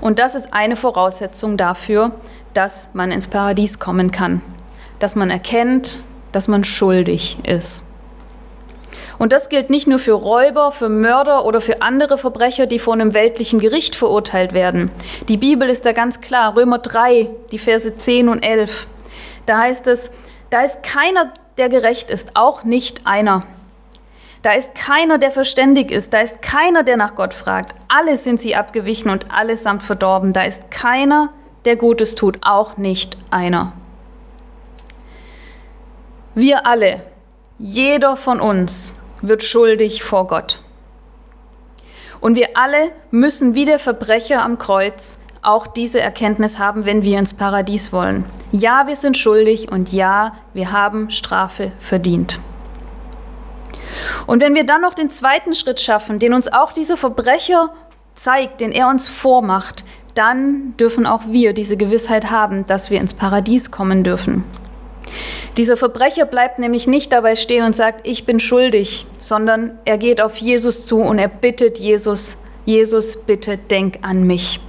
Und 0.00 0.18
das 0.18 0.34
ist 0.34 0.52
eine 0.52 0.76
Voraussetzung 0.76 1.56
dafür, 1.56 2.12
dass 2.54 2.90
man 2.92 3.10
ins 3.10 3.28
Paradies 3.28 3.78
kommen 3.78 4.10
kann. 4.10 4.42
Dass 4.98 5.16
man 5.16 5.30
erkennt, 5.30 6.00
dass 6.32 6.48
man 6.48 6.64
schuldig 6.64 7.38
ist. 7.44 7.84
Und 9.18 9.32
das 9.32 9.48
gilt 9.48 9.70
nicht 9.70 9.86
nur 9.86 9.98
für 9.98 10.12
Räuber, 10.12 10.72
für 10.72 10.88
Mörder 10.88 11.44
oder 11.46 11.60
für 11.60 11.80
andere 11.80 12.18
Verbrecher, 12.18 12.66
die 12.66 12.78
vor 12.78 12.94
einem 12.94 13.14
weltlichen 13.14 13.60
Gericht 13.60 13.94
verurteilt 13.96 14.52
werden. 14.52 14.90
Die 15.28 15.36
Bibel 15.36 15.68
ist 15.68 15.86
da 15.86 15.92
ganz 15.92 16.20
klar, 16.20 16.56
Römer 16.56 16.78
3, 16.78 17.30
die 17.50 17.58
Verse 17.58 17.96
10 17.96 18.28
und 18.28 18.42
11. 18.42 18.86
Da 19.46 19.58
heißt 19.58 19.86
es, 19.86 20.10
da 20.50 20.62
ist 20.62 20.82
keiner, 20.82 21.32
der 21.56 21.68
gerecht 21.68 22.10
ist, 22.10 22.32
auch 22.34 22.64
nicht 22.64 23.06
einer. 23.06 23.44
Da 24.46 24.52
ist 24.52 24.76
keiner, 24.76 25.18
der 25.18 25.32
verständig 25.32 25.90
ist, 25.90 26.12
da 26.12 26.20
ist 26.20 26.40
keiner, 26.40 26.84
der 26.84 26.96
nach 26.96 27.16
Gott 27.16 27.34
fragt. 27.34 27.74
Alle 27.88 28.16
sind 28.16 28.40
sie 28.40 28.54
abgewichen 28.54 29.10
und 29.10 29.32
allesamt 29.34 29.82
verdorben. 29.82 30.32
Da 30.32 30.44
ist 30.44 30.70
keiner, 30.70 31.30
der 31.64 31.74
Gutes 31.74 32.14
tut, 32.14 32.38
auch 32.42 32.76
nicht 32.76 33.18
einer. 33.28 33.72
Wir 36.36 36.64
alle, 36.64 37.02
jeder 37.58 38.14
von 38.14 38.38
uns 38.38 39.00
wird 39.20 39.42
schuldig 39.42 40.04
vor 40.04 40.28
Gott. 40.28 40.60
Und 42.20 42.36
wir 42.36 42.50
alle 42.54 42.92
müssen 43.10 43.56
wie 43.56 43.64
der 43.64 43.80
Verbrecher 43.80 44.44
am 44.44 44.58
Kreuz 44.58 45.18
auch 45.42 45.66
diese 45.66 46.00
Erkenntnis 46.00 46.60
haben, 46.60 46.86
wenn 46.86 47.02
wir 47.02 47.18
ins 47.18 47.34
Paradies 47.34 47.92
wollen. 47.92 48.24
Ja, 48.52 48.86
wir 48.86 48.94
sind 48.94 49.16
schuldig 49.16 49.72
und 49.72 49.92
ja, 49.92 50.36
wir 50.54 50.70
haben 50.70 51.10
Strafe 51.10 51.72
verdient. 51.80 52.38
Und 54.26 54.40
wenn 54.40 54.54
wir 54.54 54.64
dann 54.64 54.82
noch 54.82 54.94
den 54.94 55.10
zweiten 55.10 55.54
Schritt 55.54 55.80
schaffen, 55.80 56.18
den 56.18 56.34
uns 56.34 56.52
auch 56.52 56.72
dieser 56.72 56.96
Verbrecher 56.96 57.70
zeigt, 58.14 58.60
den 58.60 58.72
er 58.72 58.88
uns 58.88 59.08
vormacht, 59.08 59.84
dann 60.14 60.74
dürfen 60.78 61.06
auch 61.06 61.22
wir 61.28 61.52
diese 61.52 61.76
Gewissheit 61.76 62.30
haben, 62.30 62.66
dass 62.66 62.90
wir 62.90 63.00
ins 63.00 63.14
Paradies 63.14 63.70
kommen 63.70 64.02
dürfen. 64.02 64.44
Dieser 65.56 65.76
Verbrecher 65.76 66.26
bleibt 66.26 66.58
nämlich 66.58 66.86
nicht 66.86 67.12
dabei 67.12 67.36
stehen 67.36 67.64
und 67.64 67.76
sagt, 67.76 68.06
ich 68.06 68.26
bin 68.26 68.40
schuldig, 68.40 69.06
sondern 69.18 69.78
er 69.84 69.98
geht 69.98 70.20
auf 70.20 70.36
Jesus 70.36 70.86
zu 70.86 70.98
und 70.98 71.18
er 71.18 71.28
bittet 71.28 71.78
Jesus, 71.78 72.38
Jesus, 72.64 73.16
bitte 73.18 73.56
denk 73.56 73.98
an 74.02 74.26
mich. 74.26 74.60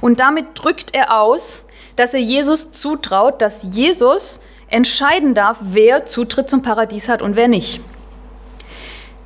Und 0.00 0.20
damit 0.20 0.46
drückt 0.54 0.94
er 0.94 1.20
aus, 1.20 1.66
dass 1.96 2.12
er 2.12 2.20
Jesus 2.20 2.72
zutraut, 2.72 3.40
dass 3.40 3.66
Jesus 3.70 4.40
entscheiden 4.74 5.34
darf, 5.34 5.58
wer 5.60 6.04
Zutritt 6.04 6.48
zum 6.48 6.62
Paradies 6.62 7.08
hat 7.08 7.22
und 7.22 7.36
wer 7.36 7.46
nicht. 7.46 7.80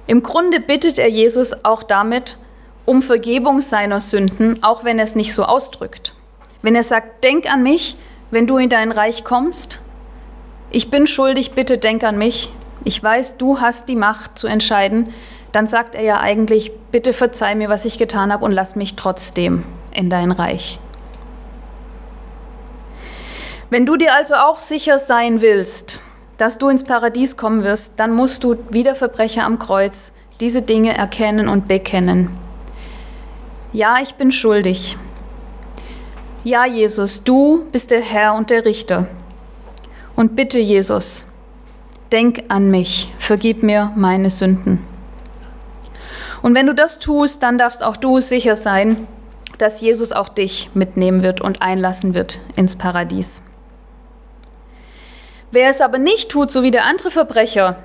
Im 0.06 0.22
Grunde 0.22 0.60
bittet 0.60 0.98
er 0.98 1.08
Jesus 1.08 1.64
auch 1.64 1.82
damit 1.82 2.36
um 2.84 3.00
Vergebung 3.00 3.62
seiner 3.62 4.00
Sünden, 4.00 4.62
auch 4.62 4.84
wenn 4.84 4.98
er 4.98 5.04
es 5.04 5.14
nicht 5.14 5.32
so 5.32 5.44
ausdrückt. 5.44 6.14
Wenn 6.60 6.74
er 6.74 6.82
sagt, 6.82 7.24
denk 7.24 7.50
an 7.50 7.62
mich, 7.62 7.96
wenn 8.30 8.46
du 8.46 8.58
in 8.58 8.68
dein 8.68 8.92
Reich 8.92 9.24
kommst, 9.24 9.80
ich 10.70 10.90
bin 10.90 11.06
schuldig, 11.06 11.52
bitte 11.52 11.78
denk 11.78 12.04
an 12.04 12.18
mich, 12.18 12.50
ich 12.84 13.02
weiß, 13.02 13.38
du 13.38 13.58
hast 13.58 13.88
die 13.88 13.96
Macht 13.96 14.38
zu 14.38 14.48
entscheiden, 14.48 15.14
dann 15.52 15.66
sagt 15.66 15.94
er 15.94 16.02
ja 16.02 16.20
eigentlich, 16.20 16.72
bitte 16.92 17.14
verzeih 17.14 17.54
mir, 17.54 17.70
was 17.70 17.86
ich 17.86 17.96
getan 17.96 18.34
habe 18.34 18.44
und 18.44 18.52
lass 18.52 18.76
mich 18.76 18.96
trotzdem 18.96 19.64
in 19.92 20.10
dein 20.10 20.30
Reich. 20.30 20.78
Wenn 23.70 23.84
du 23.84 23.96
dir 23.96 24.14
also 24.14 24.34
auch 24.34 24.58
sicher 24.58 24.98
sein 24.98 25.42
willst, 25.42 26.00
dass 26.38 26.56
du 26.56 26.68
ins 26.68 26.84
Paradies 26.84 27.36
kommen 27.36 27.64
wirst, 27.64 28.00
dann 28.00 28.12
musst 28.14 28.44
du 28.44 28.56
wie 28.70 28.82
der 28.82 28.94
Verbrecher 28.94 29.44
am 29.44 29.58
Kreuz 29.58 30.14
diese 30.40 30.62
Dinge 30.62 30.96
erkennen 30.96 31.48
und 31.48 31.68
bekennen. 31.68 32.30
Ja, 33.72 33.98
ich 34.00 34.14
bin 34.14 34.32
schuldig. 34.32 34.96
Ja, 36.44 36.64
Jesus, 36.64 37.24
du 37.24 37.66
bist 37.72 37.90
der 37.90 38.00
Herr 38.00 38.34
und 38.34 38.48
der 38.48 38.64
Richter. 38.64 39.06
Und 40.16 40.34
bitte, 40.34 40.58
Jesus, 40.58 41.26
denk 42.10 42.44
an 42.48 42.70
mich, 42.70 43.12
vergib 43.18 43.62
mir 43.62 43.92
meine 43.96 44.30
Sünden. 44.30 44.86
Und 46.40 46.54
wenn 46.54 46.66
du 46.66 46.74
das 46.74 47.00
tust, 47.00 47.42
dann 47.42 47.58
darfst 47.58 47.82
auch 47.82 47.98
du 47.98 48.20
sicher 48.20 48.56
sein, 48.56 49.06
dass 49.58 49.80
Jesus 49.80 50.12
auch 50.12 50.28
dich 50.28 50.70
mitnehmen 50.72 51.22
wird 51.22 51.40
und 51.40 51.60
einlassen 51.60 52.14
wird 52.14 52.40
ins 52.56 52.76
Paradies. 52.76 53.47
Wer 55.50 55.70
es 55.70 55.80
aber 55.80 55.98
nicht 55.98 56.30
tut, 56.30 56.50
so 56.50 56.62
wie 56.62 56.70
der 56.70 56.84
andere 56.84 57.10
Verbrecher, 57.10 57.76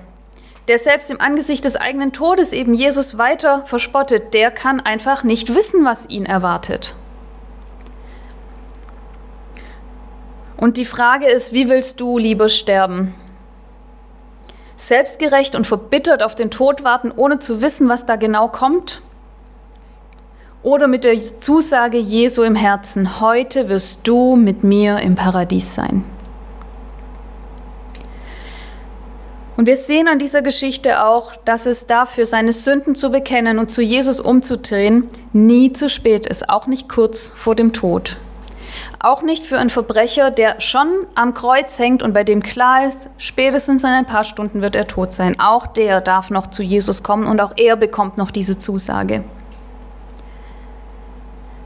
der 0.68 0.78
selbst 0.78 1.12
im 1.12 1.22
Angesicht 1.22 1.66
des 1.66 1.76
eigenen 1.76 2.12
Todes 2.12 2.54
eben 2.54 2.74
Jesus 2.74 3.18
weiter 3.18 3.66
verspottet, 3.66 4.34
der 4.34 4.52
kann 4.52 4.80
einfach 4.80 5.24
nicht 5.24 5.54
wissen, 5.56 5.86
was 5.86 6.10
ihn 6.10 6.26
erwartet. 6.26 6.96
Und 10.58 10.78
die 10.78 10.86
Frage 10.86 11.28
ist, 11.28 11.52
wie 11.52 11.68
willst 11.68 12.00
du 12.00 12.18
lieber 12.18 12.48
sterben? 12.48 13.14
Selbstgerecht 14.78 15.56
und 15.56 15.68
verbittert 15.68 16.24
auf 16.24 16.36
den 16.36 16.52
Tod 16.52 16.84
warten, 16.84 17.12
ohne 17.16 17.40
zu 17.40 17.62
wissen, 17.62 17.90
was 17.90 18.06
da 18.06 18.16
genau 18.16 18.48
kommt? 18.48 19.02
Oder 20.62 20.88
mit 20.88 21.04
der 21.04 21.22
Zusage 21.22 21.98
Jesu 21.98 22.44
im 22.44 22.56
Herzen, 22.56 23.20
heute 23.20 23.68
wirst 23.68 24.08
du 24.08 24.38
mit 24.38 24.64
mir 24.64 25.00
im 25.00 25.16
Paradies 25.16 25.74
sein? 25.74 26.06
Und 29.56 29.68
wir 29.68 29.78
sehen 29.78 30.08
an 30.08 30.18
dieser 30.18 30.42
Geschichte 30.42 31.04
auch, 31.04 31.36
dass 31.46 31.68
es 31.68 31.86
dafür, 31.86 32.26
seine 32.26 32.52
Sünden 32.52 32.96
zu 32.96 33.12
bekennen 33.12 33.60
und 33.60 33.70
zu 33.70 33.82
Jesus 33.84 34.20
umzudrehen, 34.20 35.08
nie 35.32 35.72
zu 35.72 35.90
spät 35.90 36.26
ist, 36.26 36.50
auch 36.50 36.66
nicht 36.66 36.90
kurz 36.90 37.30
vor 37.30 37.56
dem 37.56 37.72
Tod. 37.72 38.18
Auch 39.00 39.22
nicht 39.22 39.46
für 39.46 39.60
einen 39.60 39.70
Verbrecher, 39.70 40.32
der 40.32 40.60
schon 40.60 41.06
am 41.14 41.36
Kreuz 41.36 41.78
hängt 41.78 42.02
und 42.02 42.14
bei 42.14 42.24
dem 42.24 42.42
klar 42.42 42.88
ist, 42.88 43.10
spätestens 43.18 43.84
in 43.84 43.90
ein 43.90 44.08
paar 44.08 44.24
Stunden 44.24 44.62
wird 44.62 44.76
er 44.76 44.88
tot 44.88 45.14
sein. 45.14 45.40
Auch 45.40 45.68
der 45.68 46.02
darf 46.02 46.32
noch 46.32 46.48
zu 46.48 46.64
Jesus 46.64 47.04
kommen 47.04 47.28
und 47.28 47.40
auch 47.40 47.52
er 47.56 47.76
bekommt 47.76 48.18
noch 48.18 48.32
diese 48.32 48.58
Zusage. 48.58 49.24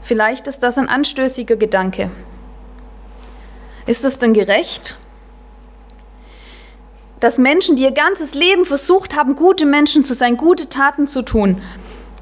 Vielleicht 0.01 0.47
ist 0.47 0.63
das 0.63 0.77
ein 0.77 0.89
anstößiger 0.89 1.55
Gedanke. 1.55 2.09
Ist 3.85 4.03
es 4.03 4.17
denn 4.17 4.33
gerecht, 4.33 4.97
dass 7.19 7.37
Menschen, 7.37 7.75
die 7.75 7.83
ihr 7.83 7.91
ganzes 7.91 8.33
Leben 8.33 8.65
versucht 8.65 9.15
haben, 9.15 9.35
gute 9.35 9.65
Menschen 9.65 10.03
zu 10.03 10.13
sein, 10.13 10.37
gute 10.37 10.69
Taten 10.69 11.07
zu 11.07 11.23
tun, 11.23 11.61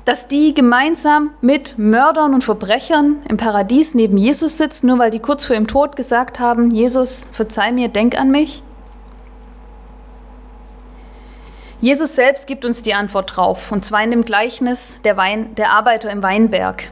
dass 0.05 0.27
die 0.27 0.53
gemeinsam 0.53 1.31
mit 1.41 1.77
Mördern 1.77 2.33
und 2.33 2.43
Verbrechern 2.43 3.23
im 3.27 3.37
Paradies 3.37 3.95
neben 3.95 4.17
Jesus 4.17 4.57
sitzen, 4.57 4.87
nur 4.87 4.99
weil 4.99 5.11
die 5.11 5.19
kurz 5.19 5.45
vor 5.45 5.55
ihrem 5.55 5.67
Tod 5.67 5.95
gesagt 5.95 6.39
haben, 6.39 6.69
Jesus, 6.69 7.27
verzeih 7.31 7.71
mir, 7.71 7.89
denk 7.89 8.17
an 8.17 8.29
mich? 8.29 8.61
Jesus 11.81 12.15
selbst 12.15 12.47
gibt 12.47 12.65
uns 12.65 12.83
die 12.83 12.93
Antwort 12.93 13.35
drauf, 13.35 13.71
und 13.71 13.83
zwar 13.83 14.03
in 14.03 14.11
dem 14.11 14.23
Gleichnis 14.23 15.01
der, 15.03 15.17
Wein, 15.17 15.53
der 15.55 15.71
Arbeiter 15.71 16.09
im 16.09 16.23
Weinberg. 16.23 16.91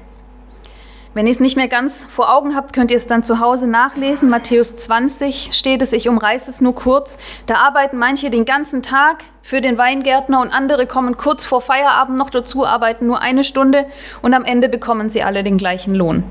Wenn 1.16 1.28
ihr 1.28 1.32
es 1.32 1.40
nicht 1.40 1.58
mehr 1.58 1.68
ganz 1.68 2.06
vor 2.10 2.34
Augen 2.34 2.56
habt, 2.56 2.74
könnt 2.74 2.90
ihr 2.90 2.98
es 2.98 3.06
dann 3.06 3.22
zu 3.22 3.40
Hause 3.40 3.68
nachlesen. 3.68 4.30
Matthäus 4.30 4.78
20 4.78 5.52
steht 5.54 5.84
es, 5.84 5.94
ich 5.94 6.10
umreiße 6.10 6.50
es 6.50 6.60
nur 6.60 6.74
kurz. 6.74 7.20
Da 7.46 7.58
arbeiten 7.58 8.00
manche 8.00 8.32
den 8.32 8.46
ganzen 8.46 8.82
Tag 8.82 9.24
für 9.44 9.62
den 9.62 9.78
Weingärtner 9.78 10.42
und 10.42 10.52
andere 10.52 10.88
kommen 10.88 11.16
kurz 11.16 11.46
vor 11.46 11.62
Feierabend 11.62 12.18
noch 12.18 12.32
dazu, 12.32 12.66
arbeiten 12.66 13.06
nur 13.06 13.22
eine 13.22 13.44
Stunde 13.44 13.86
und 14.24 14.34
am 14.34 14.44
Ende 14.44 14.70
bekommen 14.70 15.12
sie 15.12 15.22
alle 15.22 15.44
den 15.44 15.60
gleichen 15.60 15.94
Lohn. 15.94 16.24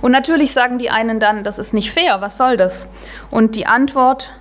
Und 0.00 0.12
natürlich 0.12 0.52
sagen 0.52 0.78
die 0.78 0.88
einen 0.88 1.20
dann, 1.20 1.44
das 1.44 1.58
ist 1.58 1.74
nicht 1.74 1.92
fair, 1.92 2.22
was 2.22 2.38
soll 2.38 2.56
das? 2.56 2.88
Und 3.30 3.56
die 3.56 3.66
Antwort 3.66 4.32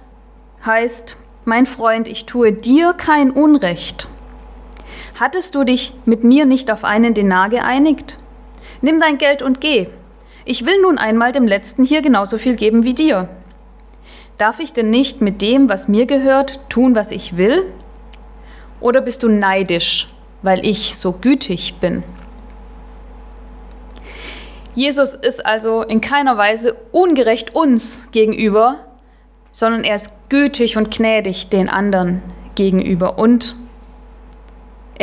heißt, 0.66 1.18
mein 1.44 1.66
Freund, 1.66 2.08
ich 2.08 2.26
tue 2.26 2.54
dir 2.54 2.94
kein 2.94 3.32
Unrecht. 3.32 4.08
Hattest 5.20 5.56
du 5.56 5.66
dich 5.66 5.94
mit 6.06 6.24
mir 6.24 6.46
nicht 6.46 6.72
auf 6.72 6.86
einen 6.86 7.14
Denar 7.14 7.50
geeinigt? 7.50 8.18
Nimm 8.84 9.00
dein 9.00 9.18
Geld 9.18 9.42
und 9.42 9.62
geh. 9.62 9.88
Ich 10.44 10.66
will 10.66 10.82
nun 10.82 10.98
einmal 10.98 11.32
dem 11.32 11.48
Letzten 11.48 11.86
hier 11.86 12.02
genauso 12.02 12.38
viel 12.38 12.58
geben 12.58 12.84
wie 12.84 12.94
dir. 12.94 13.30
Darf 14.38 14.60
ich 14.60 14.74
denn 14.74 14.90
nicht 14.90 15.22
mit 15.22 15.42
dem, 15.42 15.70
was 15.70 15.88
mir 15.88 16.06
gehört, 16.06 16.60
tun, 16.68 16.94
was 16.94 17.12
ich 17.12 17.38
will? 17.38 17.72
Oder 18.82 19.00
bist 19.00 19.24
du 19.24 19.30
neidisch, 19.30 20.14
weil 20.42 20.66
ich 20.66 20.98
so 20.98 21.14
gütig 21.14 21.76
bin? 21.80 22.04
Jesus 24.76 25.16
ist 25.16 25.46
also 25.46 25.84
in 25.84 26.02
keiner 26.02 26.38
Weise 26.38 26.76
ungerecht 26.92 27.56
uns 27.56 28.10
gegenüber, 28.12 28.80
sondern 29.50 29.86
er 29.86 29.96
ist 29.96 30.14
gütig 30.28 30.76
und 30.76 30.92
gnädig 30.92 31.48
den 31.48 31.70
anderen 31.70 32.22
gegenüber 32.56 33.18
und 33.18 33.56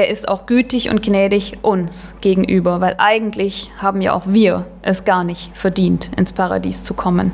er 0.01 0.09
ist 0.09 0.29
auch 0.29 0.47
gütig 0.47 0.89
und 0.89 1.03
gnädig 1.03 1.59
uns 1.61 2.15
gegenüber, 2.23 2.81
weil 2.81 2.95
eigentlich 2.97 3.71
haben 3.77 4.01
ja 4.01 4.15
auch 4.15 4.23
wir 4.25 4.65
es 4.81 5.05
gar 5.05 5.25
nicht 5.25 5.55
verdient, 5.55 6.11
ins 6.17 6.33
Paradies 6.33 6.83
zu 6.85 6.95
kommen. 6.95 7.33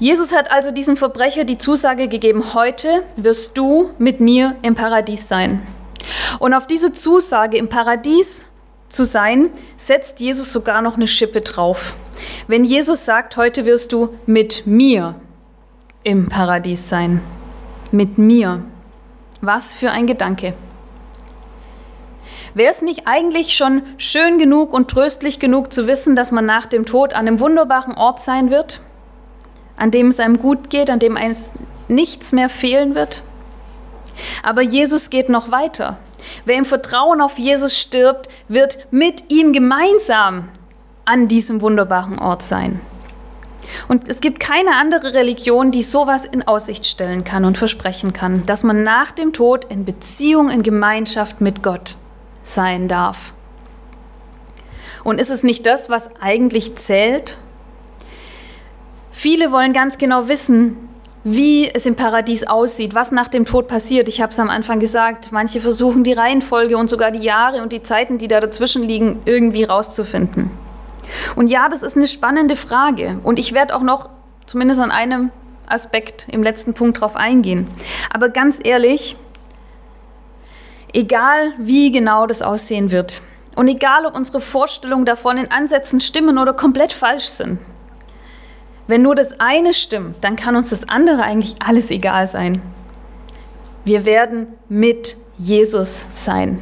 Jesus 0.00 0.34
hat 0.34 0.50
also 0.50 0.72
diesem 0.72 0.96
Verbrecher 0.96 1.44
die 1.44 1.58
Zusage 1.58 2.08
gegeben, 2.08 2.54
heute 2.54 3.04
wirst 3.14 3.56
du 3.56 3.90
mit 3.98 4.18
mir 4.18 4.56
im 4.62 4.74
Paradies 4.74 5.28
sein. 5.28 5.64
Und 6.40 6.52
auf 6.52 6.66
diese 6.66 6.92
Zusage 6.92 7.56
im 7.56 7.68
Paradies 7.68 8.48
zu 8.88 9.04
sein, 9.04 9.50
setzt 9.76 10.18
Jesus 10.18 10.52
sogar 10.52 10.82
noch 10.82 10.96
eine 10.96 11.06
Schippe 11.06 11.40
drauf. 11.40 11.94
Wenn 12.48 12.64
Jesus 12.64 13.04
sagt, 13.04 13.36
heute 13.36 13.64
wirst 13.64 13.92
du 13.92 14.08
mit 14.26 14.66
mir 14.66 15.14
im 16.02 16.28
Paradies 16.28 16.88
sein. 16.88 17.22
Mit 17.92 18.18
mir. 18.18 18.64
Was 19.44 19.74
für 19.74 19.90
ein 19.90 20.06
Gedanke. 20.06 20.54
Wäre 22.54 22.70
es 22.70 22.80
nicht 22.80 23.02
eigentlich 23.06 23.56
schon 23.56 23.82
schön 23.98 24.38
genug 24.38 24.72
und 24.72 24.88
tröstlich 24.88 25.40
genug 25.40 25.72
zu 25.72 25.88
wissen, 25.88 26.14
dass 26.14 26.30
man 26.30 26.46
nach 26.46 26.66
dem 26.66 26.86
Tod 26.86 27.12
an 27.12 27.26
einem 27.26 27.40
wunderbaren 27.40 27.94
Ort 27.94 28.20
sein 28.20 28.50
wird, 28.50 28.80
an 29.76 29.90
dem 29.90 30.06
es 30.06 30.20
einem 30.20 30.38
gut 30.38 30.70
geht, 30.70 30.90
an 30.90 31.00
dem 31.00 31.16
einem 31.16 31.34
nichts 31.88 32.30
mehr 32.30 32.48
fehlen 32.48 32.94
wird? 32.94 33.24
Aber 34.44 34.62
Jesus 34.62 35.10
geht 35.10 35.28
noch 35.28 35.50
weiter. 35.50 35.98
Wer 36.44 36.58
im 36.58 36.64
Vertrauen 36.64 37.20
auf 37.20 37.36
Jesus 37.36 37.76
stirbt, 37.76 38.28
wird 38.46 38.78
mit 38.92 39.32
ihm 39.32 39.52
gemeinsam 39.52 40.50
an 41.04 41.26
diesem 41.26 41.62
wunderbaren 41.62 42.20
Ort 42.20 42.44
sein. 42.44 42.80
Und 43.88 44.08
es 44.08 44.20
gibt 44.20 44.40
keine 44.40 44.76
andere 44.76 45.14
Religion, 45.14 45.70
die 45.70 45.82
sowas 45.82 46.26
in 46.26 46.46
Aussicht 46.46 46.86
stellen 46.86 47.24
kann 47.24 47.44
und 47.44 47.58
versprechen 47.58 48.12
kann, 48.12 48.44
dass 48.46 48.64
man 48.64 48.82
nach 48.82 49.12
dem 49.12 49.32
Tod 49.32 49.64
in 49.66 49.84
Beziehung, 49.84 50.50
in 50.50 50.62
Gemeinschaft 50.62 51.40
mit 51.40 51.62
Gott 51.62 51.96
sein 52.42 52.88
darf. 52.88 53.34
Und 55.04 55.20
ist 55.20 55.30
es 55.30 55.42
nicht 55.42 55.66
das, 55.66 55.90
was 55.90 56.10
eigentlich 56.20 56.76
zählt? 56.76 57.36
Viele 59.10 59.52
wollen 59.52 59.72
ganz 59.72 59.98
genau 59.98 60.28
wissen, 60.28 60.88
wie 61.24 61.68
es 61.72 61.86
im 61.86 61.94
Paradies 61.94 62.46
aussieht, 62.46 62.94
was 62.94 63.12
nach 63.12 63.28
dem 63.28 63.44
Tod 63.44 63.68
passiert. 63.68 64.08
Ich 64.08 64.20
habe 64.20 64.32
es 64.32 64.40
am 64.40 64.50
Anfang 64.50 64.80
gesagt, 64.80 65.30
manche 65.30 65.60
versuchen 65.60 66.02
die 66.02 66.12
Reihenfolge 66.12 66.76
und 66.76 66.90
sogar 66.90 67.10
die 67.10 67.20
Jahre 67.20 67.62
und 67.62 67.72
die 67.72 67.82
Zeiten, 67.82 68.18
die 68.18 68.26
da 68.26 68.40
dazwischen 68.40 68.82
liegen, 68.82 69.20
irgendwie 69.24 69.64
rauszufinden. 69.64 70.50
Und 71.36 71.48
ja, 71.48 71.68
das 71.68 71.82
ist 71.82 71.96
eine 71.96 72.06
spannende 72.06 72.56
Frage 72.56 73.18
und 73.22 73.38
ich 73.38 73.52
werde 73.52 73.74
auch 73.74 73.82
noch 73.82 74.08
zumindest 74.46 74.80
an 74.80 74.90
einem 74.90 75.30
Aspekt 75.66 76.26
im 76.30 76.42
letzten 76.42 76.74
Punkt 76.74 77.00
drauf 77.00 77.16
eingehen. 77.16 77.66
Aber 78.10 78.28
ganz 78.28 78.60
ehrlich, 78.62 79.16
Egal 80.94 81.54
wie 81.56 81.90
genau 81.90 82.26
das 82.26 82.42
aussehen 82.42 82.90
wird 82.90 83.22
und 83.56 83.66
egal 83.66 84.04
ob 84.04 84.14
unsere 84.14 84.40
Vorstellungen 84.40 85.06
davon 85.06 85.38
in 85.38 85.50
Ansätzen 85.50 86.00
stimmen 86.00 86.36
oder 86.36 86.52
komplett 86.52 86.92
falsch 86.92 87.24
sind. 87.24 87.60
Wenn 88.86 89.00
nur 89.00 89.14
das 89.14 89.40
eine 89.40 89.72
stimmt, 89.72 90.16
dann 90.20 90.36
kann 90.36 90.54
uns 90.54 90.68
das 90.68 90.88
andere 90.88 91.22
eigentlich 91.22 91.56
alles 91.64 91.90
egal 91.90 92.26
sein. 92.26 92.60
Wir 93.84 94.04
werden 94.04 94.48
mit 94.68 95.16
Jesus 95.38 96.04
sein. 96.12 96.60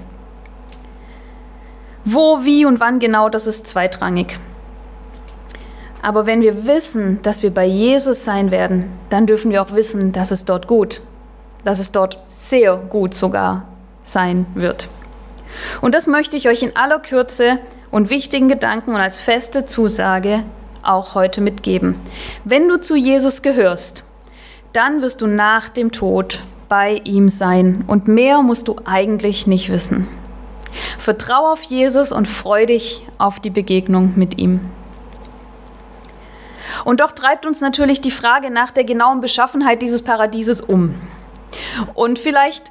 Wo, 2.04 2.44
wie 2.44 2.64
und 2.64 2.80
wann 2.80 2.98
genau, 2.98 3.28
das 3.28 3.46
ist 3.46 3.66
zweitrangig. 3.66 4.38
Aber 6.02 6.26
wenn 6.26 6.40
wir 6.40 6.66
wissen, 6.66 7.20
dass 7.22 7.42
wir 7.42 7.52
bei 7.52 7.66
Jesus 7.66 8.24
sein 8.24 8.50
werden, 8.50 8.90
dann 9.10 9.26
dürfen 9.26 9.50
wir 9.50 9.62
auch 9.62 9.72
wissen, 9.72 10.12
dass 10.12 10.30
es 10.30 10.44
dort 10.46 10.66
gut, 10.66 11.02
dass 11.64 11.78
es 11.78 11.92
dort 11.92 12.18
sehr 12.28 12.76
gut 12.76 13.14
sogar 13.14 13.64
sein 14.02 14.46
wird. 14.54 14.88
Und 15.80 15.94
das 15.94 16.06
möchte 16.06 16.36
ich 16.36 16.48
euch 16.48 16.62
in 16.62 16.74
aller 16.76 17.00
Kürze 17.00 17.58
und 17.90 18.08
wichtigen 18.08 18.48
Gedanken 18.48 18.90
und 18.90 19.00
als 19.00 19.20
feste 19.20 19.64
Zusage 19.64 20.44
auch 20.82 21.14
heute 21.14 21.40
mitgeben. 21.40 21.96
Wenn 22.44 22.68
du 22.68 22.80
zu 22.80 22.96
Jesus 22.96 23.42
gehörst, 23.42 24.04
dann 24.72 25.02
wirst 25.02 25.20
du 25.20 25.26
nach 25.26 25.68
dem 25.68 25.92
Tod 25.92 26.42
bei 26.68 27.00
ihm 27.04 27.28
sein 27.28 27.84
und 27.88 28.08
mehr 28.08 28.42
musst 28.42 28.68
du 28.68 28.76
eigentlich 28.84 29.46
nicht 29.46 29.70
wissen. 29.70 30.06
Vertrau 30.98 31.50
auf 31.52 31.62
Jesus 31.62 32.12
und 32.12 32.26
freu 32.26 32.66
dich 32.66 33.06
auf 33.18 33.40
die 33.40 33.50
Begegnung 33.50 34.12
mit 34.16 34.38
ihm. 34.38 34.70
Und 36.84 37.00
doch 37.00 37.12
treibt 37.12 37.46
uns 37.46 37.60
natürlich 37.60 38.00
die 38.00 38.10
Frage 38.10 38.50
nach 38.50 38.70
der 38.70 38.84
genauen 38.84 39.20
Beschaffenheit 39.20 39.82
dieses 39.82 40.02
Paradieses 40.02 40.60
um. 40.60 40.94
Und 41.94 42.18
vielleicht 42.18 42.70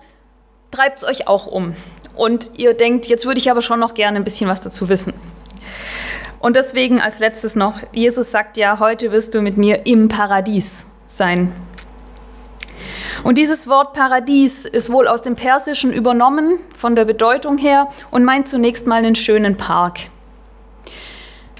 treibt 0.72 1.00
es 1.00 1.04
euch 1.04 1.28
auch 1.28 1.48
um. 1.48 1.76
Und 2.16 2.52
ihr 2.58 2.74
denkt, 2.74 3.08
jetzt 3.08 3.26
würde 3.26 3.40
ich 3.40 3.50
aber 3.50 3.62
schon 3.62 3.80
noch 3.80 3.94
gerne 3.94 4.18
ein 4.18 4.24
bisschen 4.24 4.50
was 4.50 4.62
dazu 4.62 4.90
wissen. 4.90 5.14
Und 6.40 6.56
deswegen 6.56 7.02
als 7.02 7.20
letztes 7.20 7.56
noch, 7.56 7.80
Jesus 7.94 8.32
sagt 8.32 8.58
ja, 8.58 8.80
heute 8.80 9.12
wirst 9.12 9.36
du 9.36 9.42
mit 9.42 9.58
mir 9.58 9.86
im 9.86 10.08
Paradies 10.08 10.86
sein. 11.08 11.54
Und 13.24 13.38
dieses 13.38 13.68
Wort 13.68 13.94
Paradies 13.94 14.66
ist 14.66 14.92
wohl 14.92 15.08
aus 15.08 15.22
dem 15.22 15.36
Persischen 15.36 15.92
übernommen 15.92 16.58
von 16.76 16.96
der 16.96 17.06
Bedeutung 17.06 17.58
her 17.58 17.90
und 18.12 18.24
meint 18.24 18.48
zunächst 18.48 18.88
mal 18.88 18.96
einen 18.96 19.16
schönen 19.16 19.58
Park. 19.58 20.00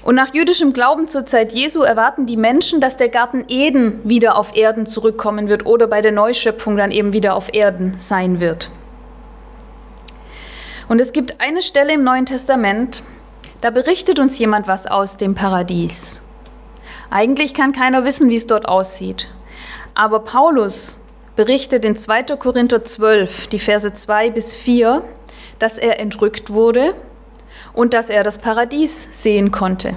Und 0.02 0.14
nach 0.14 0.32
jüdischem 0.32 0.72
Glauben 0.72 1.08
zur 1.08 1.26
Zeit 1.26 1.52
Jesu 1.52 1.82
erwarten 1.82 2.24
die 2.24 2.38
Menschen, 2.38 2.80
dass 2.80 2.96
der 2.96 3.10
Garten 3.10 3.44
Eden 3.48 4.00
wieder 4.08 4.36
auf 4.36 4.56
Erden 4.56 4.86
zurückkommen 4.86 5.48
wird 5.48 5.66
oder 5.66 5.86
bei 5.86 6.00
der 6.00 6.12
Neuschöpfung 6.12 6.76
dann 6.76 6.90
eben 6.90 7.12
wieder 7.12 7.34
auf 7.34 7.52
Erden 7.52 7.96
sein 7.98 8.40
wird. 8.40 8.70
Und 10.88 11.00
es 11.00 11.12
gibt 11.12 11.40
eine 11.40 11.60
Stelle 11.60 11.92
im 11.92 12.02
Neuen 12.02 12.26
Testament, 12.26 13.02
da 13.60 13.70
berichtet 13.70 14.18
uns 14.18 14.38
jemand 14.38 14.66
was 14.66 14.86
aus 14.86 15.18
dem 15.18 15.34
Paradies. 15.34 16.22
Eigentlich 17.10 17.52
kann 17.52 17.72
keiner 17.72 18.04
wissen, 18.04 18.30
wie 18.30 18.36
es 18.36 18.46
dort 18.46 18.66
aussieht. 18.66 19.28
Aber 19.94 20.20
Paulus 20.20 21.00
berichtet 21.40 21.86
in 21.86 21.96
2. 21.96 22.36
Korinther 22.36 22.84
12, 22.84 23.46
die 23.46 23.58
Verse 23.58 23.90
2 23.90 24.28
bis 24.28 24.54
4, 24.54 25.02
dass 25.58 25.78
er 25.78 25.98
entrückt 25.98 26.50
wurde 26.50 26.94
und 27.72 27.94
dass 27.94 28.10
er 28.10 28.22
das 28.22 28.36
Paradies 28.36 29.08
sehen 29.10 29.50
konnte. 29.50 29.96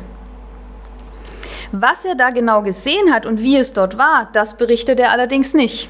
Was 1.73 2.05
er 2.05 2.15
da 2.15 2.29
genau 2.29 2.61
gesehen 2.61 3.11
hat 3.11 3.25
und 3.25 3.41
wie 3.41 3.57
es 3.57 3.73
dort 3.73 3.97
war, 3.97 4.29
das 4.31 4.55
berichtet 4.55 5.01
er 5.01 5.11
allerdings 5.11 5.53
nicht. 5.53 5.89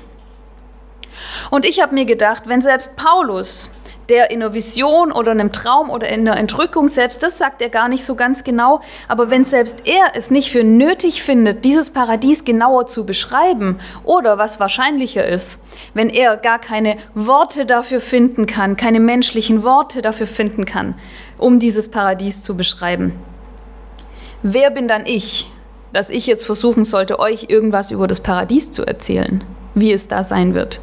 Und 1.51 1.67
ich 1.67 1.83
habe 1.83 1.93
mir 1.93 2.05
gedacht, 2.05 2.45
wenn 2.47 2.63
selbst 2.63 2.95
Paulus 2.95 3.69
der 4.13 4.29
in 4.29 4.43
einer 4.43 4.53
Vision 4.53 5.11
oder 5.11 5.31
einem 5.31 5.51
Traum 5.51 5.89
oder 5.89 6.07
in 6.07 6.27
einer 6.27 6.37
Entrückung, 6.37 6.87
selbst 6.87 7.23
das 7.23 7.39
sagt 7.39 7.63
er 7.63 7.69
gar 7.69 7.87
nicht 7.87 8.05
so 8.05 8.13
ganz 8.13 8.43
genau, 8.43 8.79
aber 9.07 9.31
wenn 9.31 9.43
selbst 9.43 9.87
er 9.87 10.11
es 10.13 10.29
nicht 10.29 10.51
für 10.51 10.63
nötig 10.63 11.23
findet, 11.23 11.65
dieses 11.65 11.89
Paradies 11.89 12.45
genauer 12.45 12.85
zu 12.85 13.07
beschreiben, 13.07 13.79
oder 14.03 14.37
was 14.37 14.59
wahrscheinlicher 14.59 15.25
ist, 15.25 15.63
wenn 15.95 16.09
er 16.09 16.37
gar 16.37 16.59
keine 16.59 16.97
Worte 17.15 17.65
dafür 17.65 17.99
finden 17.99 18.45
kann, 18.45 18.77
keine 18.77 18.99
menschlichen 18.99 19.63
Worte 19.63 20.03
dafür 20.03 20.27
finden 20.27 20.65
kann, 20.65 20.93
um 21.39 21.59
dieses 21.59 21.89
Paradies 21.89 22.43
zu 22.43 22.55
beschreiben. 22.55 23.19
Wer 24.43 24.69
bin 24.69 24.87
dann 24.87 25.07
ich, 25.07 25.51
dass 25.91 26.11
ich 26.11 26.27
jetzt 26.27 26.45
versuchen 26.45 26.83
sollte, 26.83 27.17
euch 27.17 27.45
irgendwas 27.49 27.89
über 27.89 28.05
das 28.05 28.21
Paradies 28.21 28.69
zu 28.69 28.85
erzählen, 28.85 29.43
wie 29.73 29.91
es 29.91 30.07
da 30.07 30.21
sein 30.21 30.53
wird? 30.53 30.81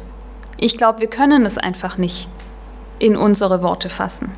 Ich 0.57 0.77
glaube, 0.77 0.99
wir 0.99 1.07
können 1.07 1.45
es 1.45 1.57
einfach 1.57 1.97
nicht 1.97 2.27
in 3.01 3.17
unsere 3.17 3.63
Worte 3.63 3.89
fassen. 3.89 4.31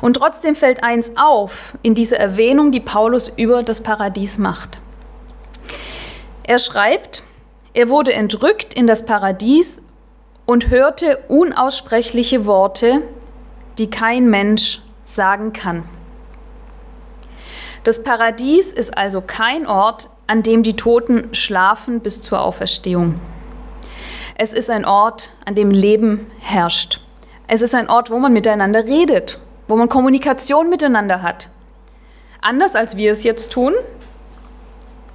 Und 0.00 0.14
trotzdem 0.14 0.54
fällt 0.54 0.82
eins 0.82 1.12
auf 1.16 1.76
in 1.82 1.94
dieser 1.94 2.18
Erwähnung, 2.18 2.70
die 2.70 2.80
Paulus 2.80 3.30
über 3.36 3.62
das 3.62 3.82
Paradies 3.82 4.38
macht. 4.38 4.78
Er 6.44 6.58
schreibt, 6.58 7.22
er 7.72 7.88
wurde 7.88 8.12
entrückt 8.12 8.74
in 8.74 8.86
das 8.86 9.06
Paradies 9.06 9.82
und 10.46 10.68
hörte 10.68 11.22
unaussprechliche 11.28 12.46
Worte, 12.46 13.02
die 13.78 13.88
kein 13.88 14.28
Mensch 14.28 14.82
sagen 15.04 15.52
kann. 15.52 15.84
Das 17.84 18.02
Paradies 18.02 18.72
ist 18.72 18.96
also 18.98 19.22
kein 19.22 19.66
Ort, 19.66 20.10
an 20.26 20.42
dem 20.42 20.62
die 20.62 20.76
Toten 20.76 21.34
schlafen 21.34 22.00
bis 22.00 22.22
zur 22.22 22.42
Auferstehung. 22.42 23.14
Es 24.36 24.52
ist 24.52 24.70
ein 24.70 24.84
Ort, 24.84 25.30
an 25.44 25.54
dem 25.54 25.70
Leben 25.70 26.30
herrscht. 26.40 27.00
Es 27.52 27.62
ist 27.62 27.74
ein 27.74 27.90
Ort, 27.90 28.10
wo 28.12 28.18
man 28.20 28.32
miteinander 28.32 28.86
redet, 28.86 29.40
wo 29.66 29.74
man 29.74 29.88
Kommunikation 29.88 30.70
miteinander 30.70 31.20
hat. 31.20 31.50
Anders 32.40 32.76
als 32.76 32.96
wir 32.96 33.10
es 33.10 33.24
jetzt 33.24 33.50
tun. 33.50 33.74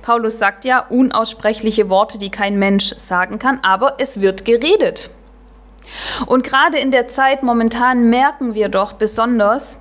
Paulus 0.01 0.37
sagt 0.37 0.65
ja 0.65 0.79
unaussprechliche 0.79 1.89
Worte, 1.89 2.17
die 2.17 2.29
kein 2.29 2.59
Mensch 2.59 2.93
sagen 2.97 3.39
kann, 3.39 3.61
aber 3.61 3.93
es 3.99 4.19
wird 4.19 4.43
geredet. 4.43 5.11
Und 6.25 6.43
gerade 6.43 6.77
in 6.77 6.91
der 6.91 7.07
Zeit 7.07 7.41
momentan 7.41 8.09
merken 8.09 8.53
wir 8.53 8.67
doch 8.67 8.91
besonders, 8.91 9.79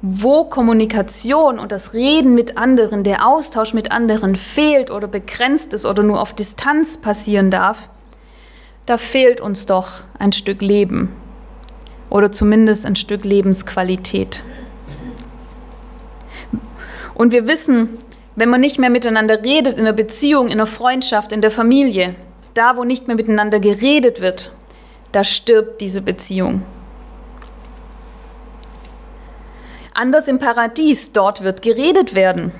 wo 0.00 0.42
Kommunikation 0.42 1.60
und 1.60 1.70
das 1.70 1.94
Reden 1.94 2.34
mit 2.34 2.58
anderen, 2.58 3.04
der 3.04 3.28
Austausch 3.28 3.74
mit 3.74 3.92
anderen 3.92 4.34
fehlt 4.34 4.90
oder 4.90 5.06
begrenzt 5.06 5.72
ist 5.72 5.86
oder 5.86 6.02
nur 6.02 6.20
auf 6.20 6.32
Distanz 6.32 6.98
passieren 6.98 7.52
darf, 7.52 7.88
da 8.86 8.98
fehlt 8.98 9.40
uns 9.40 9.66
doch 9.66 10.00
ein 10.18 10.32
Stück 10.32 10.62
Leben 10.62 11.21
oder 12.12 12.30
zumindest 12.30 12.84
ein 12.84 12.94
Stück 12.94 13.24
Lebensqualität. 13.24 14.44
Und 17.14 17.32
wir 17.32 17.48
wissen, 17.48 17.98
wenn 18.36 18.50
man 18.50 18.60
nicht 18.60 18.78
mehr 18.78 18.90
miteinander 18.90 19.42
redet 19.42 19.78
in 19.78 19.86
der 19.86 19.94
Beziehung, 19.94 20.48
in 20.48 20.58
der 20.58 20.66
Freundschaft, 20.66 21.32
in 21.32 21.40
der 21.40 21.50
Familie, 21.50 22.14
da 22.52 22.76
wo 22.76 22.84
nicht 22.84 23.06
mehr 23.06 23.16
miteinander 23.16 23.60
geredet 23.60 24.20
wird, 24.20 24.54
da 25.12 25.24
stirbt 25.24 25.80
diese 25.80 26.02
Beziehung. 26.02 26.66
Anders 29.94 30.28
im 30.28 30.38
Paradies, 30.38 31.12
dort 31.12 31.42
wird 31.42 31.62
geredet 31.62 32.14
werden. 32.14 32.52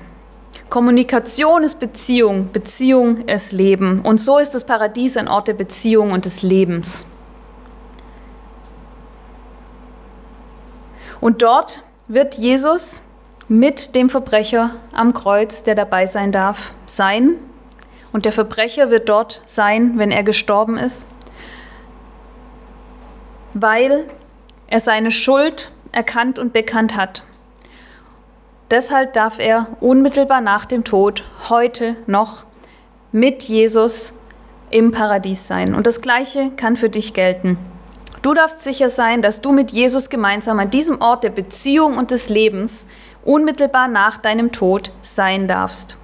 Kommunikation 0.69 1.63
ist 1.63 1.79
Beziehung, 1.79 2.51
Beziehung 2.51 3.27
ist 3.27 3.51
Leben. 3.51 4.01
Und 4.01 4.19
so 4.19 4.39
ist 4.39 4.55
das 4.55 4.65
Paradies 4.65 5.15
ein 5.15 5.27
Ort 5.27 5.47
der 5.47 5.53
Beziehung 5.53 6.11
und 6.11 6.25
des 6.25 6.41
Lebens. 6.41 7.05
Und 11.23 11.41
dort 11.41 11.79
wird 12.09 12.35
Jesus 12.35 13.01
mit 13.47 13.95
dem 13.95 14.09
Verbrecher 14.09 14.71
am 14.91 15.13
Kreuz, 15.13 15.63
der 15.63 15.73
dabei 15.73 16.05
sein 16.05 16.33
darf, 16.33 16.73
sein. 16.85 17.35
Und 18.11 18.25
der 18.25 18.33
Verbrecher 18.33 18.89
wird 18.89 19.07
dort 19.07 19.41
sein, 19.45 19.97
wenn 19.97 20.11
er 20.11 20.23
gestorben 20.23 20.77
ist, 20.77 21.07
weil 23.53 24.03
er 24.67 24.81
seine 24.81 25.11
Schuld 25.11 25.71
erkannt 25.93 26.39
und 26.39 26.51
bekannt 26.51 26.97
hat. 26.97 27.23
Deshalb 28.69 29.13
darf 29.13 29.39
er 29.39 29.67
unmittelbar 29.79 30.41
nach 30.41 30.65
dem 30.65 30.83
Tod 30.83 31.23
heute 31.47 31.95
noch 32.05 32.43
mit 33.13 33.43
Jesus 33.43 34.13
im 34.71 34.91
Paradies 34.91 35.47
sein. 35.47 35.73
Und 35.73 35.87
das 35.87 36.01
Gleiche 36.01 36.51
kann 36.57 36.75
für 36.75 36.89
dich 36.89 37.13
gelten. 37.13 37.57
Du 38.23 38.33
darfst 38.33 38.63
sicher 38.63 38.87
sein, 38.87 39.21
dass 39.21 39.41
du 39.41 39.51
mit 39.51 39.73
Jesus 39.73 40.09
gemeinsam 40.09 40.57
an 40.57 40.69
diesem 40.69 41.01
Ort 41.01 41.25
der 41.25 41.29
Beziehung 41.29 41.97
und 41.97 42.09
des 42.09 42.29
Lebens 42.29 42.87
unmittelbar 43.25 43.89
nach 43.89 44.17
deinem 44.17 44.53
Tod 44.53 44.93
sein 45.01 45.49
darfst. 45.49 45.97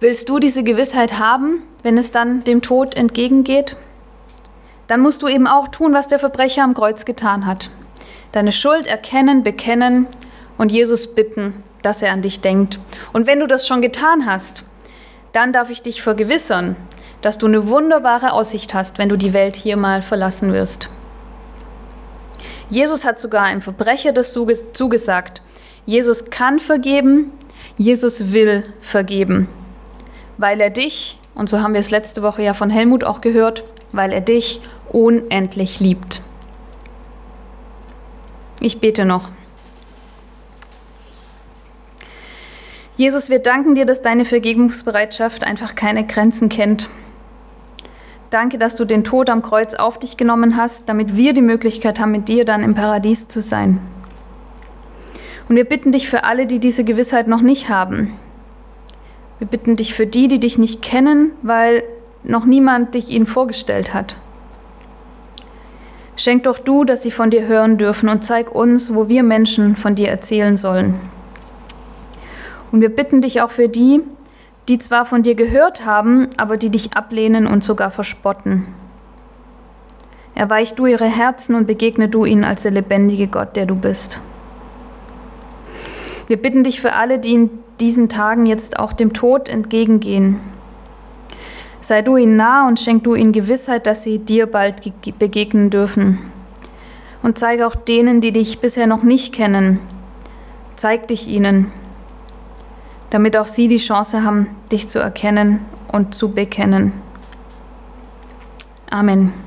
Willst 0.00 0.28
du 0.28 0.40
diese 0.40 0.64
Gewissheit 0.64 1.20
haben, 1.20 1.62
wenn 1.84 1.96
es 1.96 2.10
dann 2.10 2.42
dem 2.42 2.62
Tod 2.62 2.96
entgegengeht? 2.96 3.76
Dann 4.88 5.00
musst 5.00 5.22
du 5.22 5.28
eben 5.28 5.46
auch 5.46 5.68
tun, 5.68 5.94
was 5.94 6.08
der 6.08 6.18
Verbrecher 6.18 6.64
am 6.64 6.74
Kreuz 6.74 7.04
getan 7.04 7.46
hat. 7.46 7.70
Deine 8.32 8.50
Schuld 8.50 8.86
erkennen, 8.86 9.44
bekennen 9.44 10.08
und 10.56 10.72
Jesus 10.72 11.14
bitten, 11.14 11.62
dass 11.82 12.02
er 12.02 12.10
an 12.10 12.22
dich 12.22 12.40
denkt. 12.40 12.80
Und 13.12 13.28
wenn 13.28 13.38
du 13.38 13.46
das 13.46 13.68
schon 13.68 13.82
getan 13.82 14.26
hast, 14.26 14.64
dann 15.30 15.52
darf 15.52 15.70
ich 15.70 15.82
dich 15.82 16.02
vergewissern, 16.02 16.74
dass 17.22 17.38
du 17.38 17.46
eine 17.46 17.68
wunderbare 17.68 18.32
Aussicht 18.32 18.74
hast, 18.74 18.98
wenn 18.98 19.08
du 19.08 19.16
die 19.16 19.32
Welt 19.32 19.56
hier 19.56 19.76
mal 19.76 20.02
verlassen 20.02 20.52
wirst. 20.52 20.90
Jesus 22.70 23.04
hat 23.04 23.18
sogar 23.18 23.44
einem 23.44 23.62
Verbrecher 23.62 24.12
das 24.12 24.32
zugesagt. 24.32 25.42
Jesus 25.86 26.30
kann 26.30 26.58
vergeben, 26.58 27.32
Jesus 27.76 28.32
will 28.32 28.64
vergeben, 28.80 29.48
weil 30.36 30.60
er 30.60 30.70
dich, 30.70 31.18
und 31.34 31.48
so 31.48 31.60
haben 31.60 31.72
wir 31.72 31.80
es 31.80 31.90
letzte 31.90 32.22
Woche 32.22 32.42
ja 32.42 32.54
von 32.54 32.70
Helmut 32.70 33.04
auch 33.04 33.20
gehört, 33.20 33.64
weil 33.92 34.12
er 34.12 34.20
dich 34.20 34.60
unendlich 34.90 35.80
liebt. 35.80 36.22
Ich 38.60 38.80
bete 38.80 39.04
noch. 39.04 39.28
Jesus, 42.96 43.30
wir 43.30 43.38
danken 43.38 43.76
dir, 43.76 43.86
dass 43.86 44.02
deine 44.02 44.24
Vergebungsbereitschaft 44.24 45.44
einfach 45.44 45.76
keine 45.76 46.04
Grenzen 46.04 46.48
kennt. 46.48 46.90
Danke, 48.30 48.58
dass 48.58 48.74
du 48.74 48.84
den 48.84 49.04
Tod 49.04 49.30
am 49.30 49.40
Kreuz 49.40 49.74
auf 49.74 49.98
dich 49.98 50.18
genommen 50.18 50.56
hast, 50.56 50.88
damit 50.88 51.16
wir 51.16 51.32
die 51.32 51.40
Möglichkeit 51.42 51.98
haben, 51.98 52.12
mit 52.12 52.28
dir 52.28 52.44
dann 52.44 52.62
im 52.62 52.74
Paradies 52.74 53.26
zu 53.26 53.40
sein. 53.40 53.80
Und 55.48 55.56
wir 55.56 55.64
bitten 55.64 55.92
dich 55.92 56.10
für 56.10 56.24
alle, 56.24 56.46
die 56.46 56.58
diese 56.58 56.84
Gewissheit 56.84 57.26
noch 57.26 57.40
nicht 57.40 57.70
haben. 57.70 58.12
Wir 59.38 59.46
bitten 59.46 59.76
dich 59.76 59.94
für 59.94 60.06
die, 60.06 60.28
die 60.28 60.40
dich 60.40 60.58
nicht 60.58 60.82
kennen, 60.82 61.30
weil 61.40 61.84
noch 62.22 62.44
niemand 62.44 62.94
dich 62.94 63.08
ihnen 63.08 63.24
vorgestellt 63.24 63.94
hat. 63.94 64.16
Schenk 66.16 66.42
doch 66.42 66.58
du, 66.58 66.84
dass 66.84 67.02
sie 67.02 67.12
von 67.12 67.30
dir 67.30 67.46
hören 67.46 67.78
dürfen 67.78 68.08
und 68.10 68.24
zeig 68.24 68.54
uns, 68.54 68.94
wo 68.94 69.08
wir 69.08 69.22
Menschen 69.22 69.76
von 69.76 69.94
dir 69.94 70.08
erzählen 70.08 70.56
sollen. 70.56 71.00
Und 72.72 72.82
wir 72.82 72.94
bitten 72.94 73.22
dich 73.22 73.40
auch 73.40 73.50
für 73.50 73.68
die, 73.68 74.02
die 74.68 74.78
zwar 74.78 75.06
von 75.06 75.22
dir 75.22 75.34
gehört 75.34 75.86
haben, 75.86 76.28
aber 76.36 76.56
die 76.58 76.70
dich 76.70 76.92
ablehnen 76.92 77.46
und 77.46 77.64
sogar 77.64 77.90
verspotten. 77.90 78.66
Erweich 80.34 80.74
du 80.74 80.86
ihre 80.86 81.06
Herzen 81.06 81.54
und 81.54 81.66
begegne 81.66 82.08
du 82.08 82.24
ihnen 82.24 82.44
als 82.44 82.62
der 82.62 82.72
lebendige 82.72 83.28
Gott, 83.28 83.56
der 83.56 83.66
du 83.66 83.74
bist. 83.74 84.20
Wir 86.26 86.36
bitten 86.36 86.62
dich 86.62 86.80
für 86.80 86.92
alle, 86.92 87.18
die 87.18 87.32
in 87.32 87.50
diesen 87.80 88.08
Tagen 88.10 88.44
jetzt 88.44 88.78
auch 88.78 88.92
dem 88.92 89.14
Tod 89.14 89.48
entgegengehen. 89.48 90.38
Sei 91.80 92.02
du 92.02 92.16
ihnen 92.16 92.36
nah 92.36 92.68
und 92.68 92.78
schenk 92.78 93.04
du 93.04 93.14
ihnen 93.14 93.32
Gewissheit, 93.32 93.86
dass 93.86 94.02
sie 94.02 94.18
dir 94.18 94.46
bald 94.46 94.82
begegnen 95.18 95.70
dürfen. 95.70 96.18
Und 97.22 97.38
zeige 97.38 97.66
auch 97.66 97.74
denen, 97.74 98.20
die 98.20 98.32
dich 98.32 98.58
bisher 98.58 98.86
noch 98.86 99.02
nicht 99.02 99.34
kennen, 99.34 99.80
zeig 100.76 101.08
dich 101.08 101.26
ihnen 101.26 101.72
damit 103.10 103.36
auch 103.36 103.46
sie 103.46 103.68
die 103.68 103.78
Chance 103.78 104.22
haben, 104.22 104.48
dich 104.70 104.88
zu 104.88 104.98
erkennen 104.98 105.60
und 105.90 106.14
zu 106.14 106.32
bekennen. 106.32 106.92
Amen. 108.90 109.32